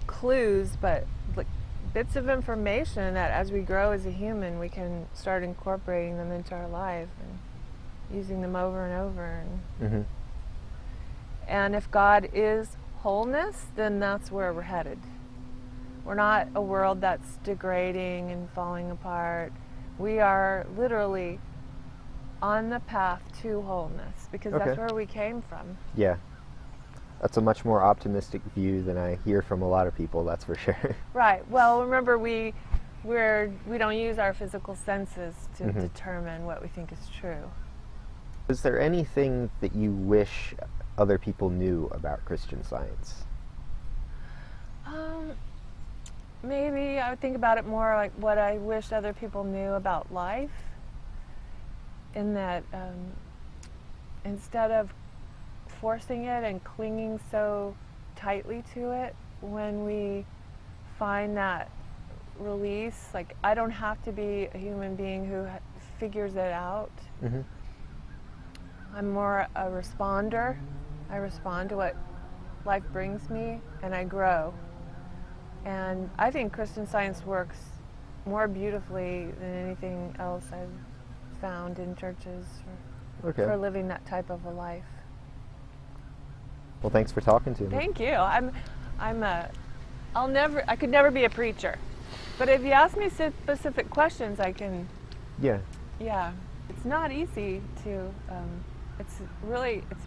clues, 0.08 0.70
but 0.80 1.06
like 1.36 1.46
bits 1.92 2.16
of 2.16 2.28
information 2.28 3.14
that 3.14 3.30
as 3.30 3.52
we 3.52 3.60
grow 3.60 3.92
as 3.92 4.06
a 4.06 4.10
human, 4.10 4.58
we 4.58 4.68
can 4.68 5.06
start 5.14 5.44
incorporating 5.44 6.16
them 6.16 6.32
into 6.32 6.52
our 6.52 6.66
life 6.66 7.10
and 7.22 8.18
using 8.18 8.42
them 8.42 8.56
over 8.56 8.84
and 8.86 9.00
over. 9.00 9.44
And, 9.80 9.88
hmm 9.88 10.02
and 11.46 11.76
if 11.76 11.88
God 11.92 12.28
is 12.32 12.76
wholeness, 13.04 13.66
then 13.76 14.00
that's 14.00 14.32
where 14.32 14.50
we're 14.54 14.62
headed. 14.62 14.98
We're 16.06 16.14
not 16.14 16.48
a 16.54 16.62
world 16.62 17.02
that's 17.02 17.36
degrading 17.44 18.30
and 18.30 18.48
falling 18.52 18.90
apart. 18.90 19.52
We 19.98 20.20
are 20.20 20.66
literally 20.78 21.38
on 22.40 22.70
the 22.70 22.80
path 22.80 23.20
to 23.42 23.60
wholeness 23.60 24.28
because 24.32 24.54
that's 24.54 24.78
where 24.78 24.94
we 24.94 25.04
came 25.04 25.42
from. 25.42 25.76
Yeah. 25.94 26.16
That's 27.20 27.36
a 27.36 27.42
much 27.42 27.62
more 27.66 27.82
optimistic 27.82 28.40
view 28.54 28.82
than 28.82 28.96
I 28.96 29.18
hear 29.26 29.42
from 29.42 29.60
a 29.60 29.68
lot 29.68 29.86
of 29.86 29.94
people, 29.94 30.24
that's 30.24 30.46
for 30.46 30.54
sure. 30.54 30.96
Right. 31.12 31.46
Well, 31.50 31.82
remember 31.82 32.16
we 32.16 32.54
we're 33.04 33.52
we 33.66 33.76
don't 33.76 33.98
use 33.98 34.18
our 34.18 34.32
physical 34.32 34.74
senses 34.74 35.34
to 35.58 35.64
Mhm. 35.64 35.78
determine 35.78 36.46
what 36.46 36.62
we 36.62 36.68
think 36.68 36.90
is 36.90 37.06
true. 37.20 37.50
Is 38.48 38.62
there 38.62 38.80
anything 38.80 39.50
that 39.60 39.74
you 39.74 39.92
wish 39.92 40.54
other 40.98 41.18
people 41.18 41.50
knew 41.50 41.88
about 41.92 42.24
Christian 42.24 42.62
science? 42.64 43.24
Um, 44.86 45.32
maybe 46.42 46.98
I 46.98 47.10
would 47.10 47.20
think 47.20 47.36
about 47.36 47.58
it 47.58 47.66
more 47.66 47.94
like 47.94 48.12
what 48.12 48.38
I 48.38 48.58
wish 48.58 48.92
other 48.92 49.12
people 49.12 49.44
knew 49.44 49.72
about 49.72 50.12
life. 50.12 50.50
In 52.14 52.34
that, 52.34 52.62
um, 52.72 53.12
instead 54.24 54.70
of 54.70 54.94
forcing 55.80 56.26
it 56.26 56.44
and 56.44 56.62
clinging 56.62 57.18
so 57.30 57.74
tightly 58.14 58.62
to 58.74 58.92
it, 58.92 59.16
when 59.40 59.84
we 59.84 60.24
find 60.98 61.36
that 61.36 61.70
release, 62.38 63.08
like 63.12 63.36
I 63.42 63.54
don't 63.54 63.70
have 63.70 64.02
to 64.04 64.12
be 64.12 64.48
a 64.54 64.58
human 64.58 64.94
being 64.94 65.26
who 65.26 65.44
ha- 65.44 65.58
figures 65.98 66.34
it 66.34 66.52
out. 66.52 66.92
Mm-hmm. 67.22 67.40
I'm 68.96 69.10
more 69.10 69.48
a 69.56 69.64
responder. 69.64 70.56
I 71.10 71.16
respond 71.16 71.68
to 71.70 71.76
what 71.76 71.96
life 72.64 72.82
brings 72.92 73.28
me 73.30 73.60
and 73.82 73.94
I 73.94 74.04
grow. 74.04 74.54
And 75.64 76.10
I 76.18 76.30
think 76.30 76.52
Christian 76.52 76.86
science 76.86 77.24
works 77.24 77.58
more 78.26 78.48
beautifully 78.48 79.26
than 79.38 79.54
anything 79.66 80.14
else 80.18 80.44
I've 80.52 81.40
found 81.40 81.78
in 81.78 81.94
churches 81.96 82.46
for, 83.20 83.28
Okay. 83.30 83.44
for 83.44 83.56
living 83.56 83.88
that 83.88 84.04
type 84.06 84.30
of 84.30 84.44
a 84.44 84.50
life. 84.50 84.84
Well, 86.82 86.90
thanks 86.90 87.12
for 87.12 87.20
talking 87.20 87.54
to 87.54 87.64
me. 87.64 87.70
Thank 87.70 87.98
you. 87.98 88.12
I'm, 88.12 88.52
I'm 88.98 89.22
a, 89.22 89.48
I'll 90.14 90.28
never, 90.28 90.62
I 90.68 90.76
could 90.76 90.90
never 90.90 91.10
be 91.10 91.24
a 91.24 91.30
preacher. 91.30 91.78
But 92.38 92.48
if 92.48 92.62
you 92.62 92.72
ask 92.72 92.96
me 92.96 93.08
specific 93.08 93.88
questions, 93.90 94.40
I 94.40 94.52
can, 94.52 94.88
Yeah. 95.40 95.58
yeah. 95.98 96.32
It's 96.68 96.84
not 96.84 97.12
easy 97.12 97.62
to, 97.84 98.10
um, 98.30 98.64
it's 98.98 99.20
really, 99.42 99.82
it's 99.90 100.04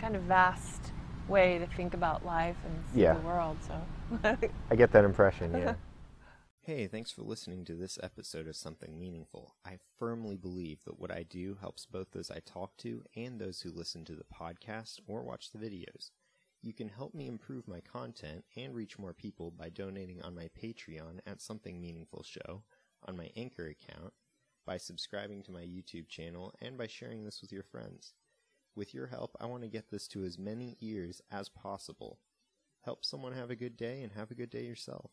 kind 0.00 0.16
of 0.16 0.22
vast 0.22 0.92
way 1.28 1.58
to 1.58 1.66
think 1.76 1.94
about 1.94 2.24
life 2.24 2.56
and 2.64 2.74
see 2.92 3.02
Yeah. 3.02 3.14
the 3.14 3.20
world. 3.20 3.58
So 3.62 4.48
I 4.70 4.76
get 4.76 4.92
that 4.92 5.04
impression, 5.04 5.52
yeah. 5.52 5.74
hey, 6.62 6.86
thanks 6.86 7.10
for 7.12 7.22
listening 7.22 7.64
to 7.66 7.74
this 7.74 7.98
episode 8.02 8.48
of 8.48 8.56
Something 8.56 8.98
Meaningful. 8.98 9.54
I 9.64 9.78
firmly 9.98 10.36
believe 10.36 10.84
that 10.84 10.98
what 10.98 11.10
I 11.12 11.22
do 11.22 11.58
helps 11.60 11.86
both 11.86 12.10
those 12.12 12.30
I 12.30 12.40
talk 12.40 12.76
to 12.78 13.04
and 13.14 13.38
those 13.38 13.60
who 13.60 13.70
listen 13.70 14.04
to 14.06 14.14
the 14.14 14.24
podcast 14.24 15.00
or 15.06 15.22
watch 15.22 15.50
the 15.52 15.58
videos. 15.58 16.10
You 16.62 16.72
can 16.72 16.88
help 16.88 17.14
me 17.14 17.26
improve 17.26 17.68
my 17.68 17.80
content 17.80 18.44
and 18.56 18.74
reach 18.74 18.98
more 18.98 19.14
people 19.14 19.50
by 19.50 19.68
donating 19.68 20.20
on 20.22 20.34
my 20.34 20.48
Patreon 20.60 21.20
at 21.26 21.40
Something 21.40 21.80
Meaningful 21.80 22.22
Show, 22.22 22.64
on 23.06 23.16
my 23.16 23.30
Anchor 23.36 23.66
account, 23.66 24.12
by 24.66 24.76
subscribing 24.76 25.42
to 25.44 25.52
my 25.52 25.62
YouTube 25.62 26.08
channel, 26.08 26.52
and 26.60 26.76
by 26.76 26.86
sharing 26.86 27.24
this 27.24 27.40
with 27.40 27.50
your 27.52 27.62
friends. 27.62 28.12
With 28.74 28.94
your 28.94 29.08
help, 29.08 29.36
I 29.40 29.46
want 29.46 29.62
to 29.62 29.68
get 29.68 29.90
this 29.90 30.06
to 30.08 30.24
as 30.24 30.38
many 30.38 30.76
ears 30.80 31.20
as 31.30 31.48
possible. 31.48 32.20
Help 32.82 33.04
someone 33.04 33.32
have 33.32 33.50
a 33.50 33.56
good 33.56 33.76
day 33.76 34.02
and 34.02 34.12
have 34.12 34.30
a 34.30 34.34
good 34.34 34.50
day 34.50 34.64
yourself. 34.64 35.10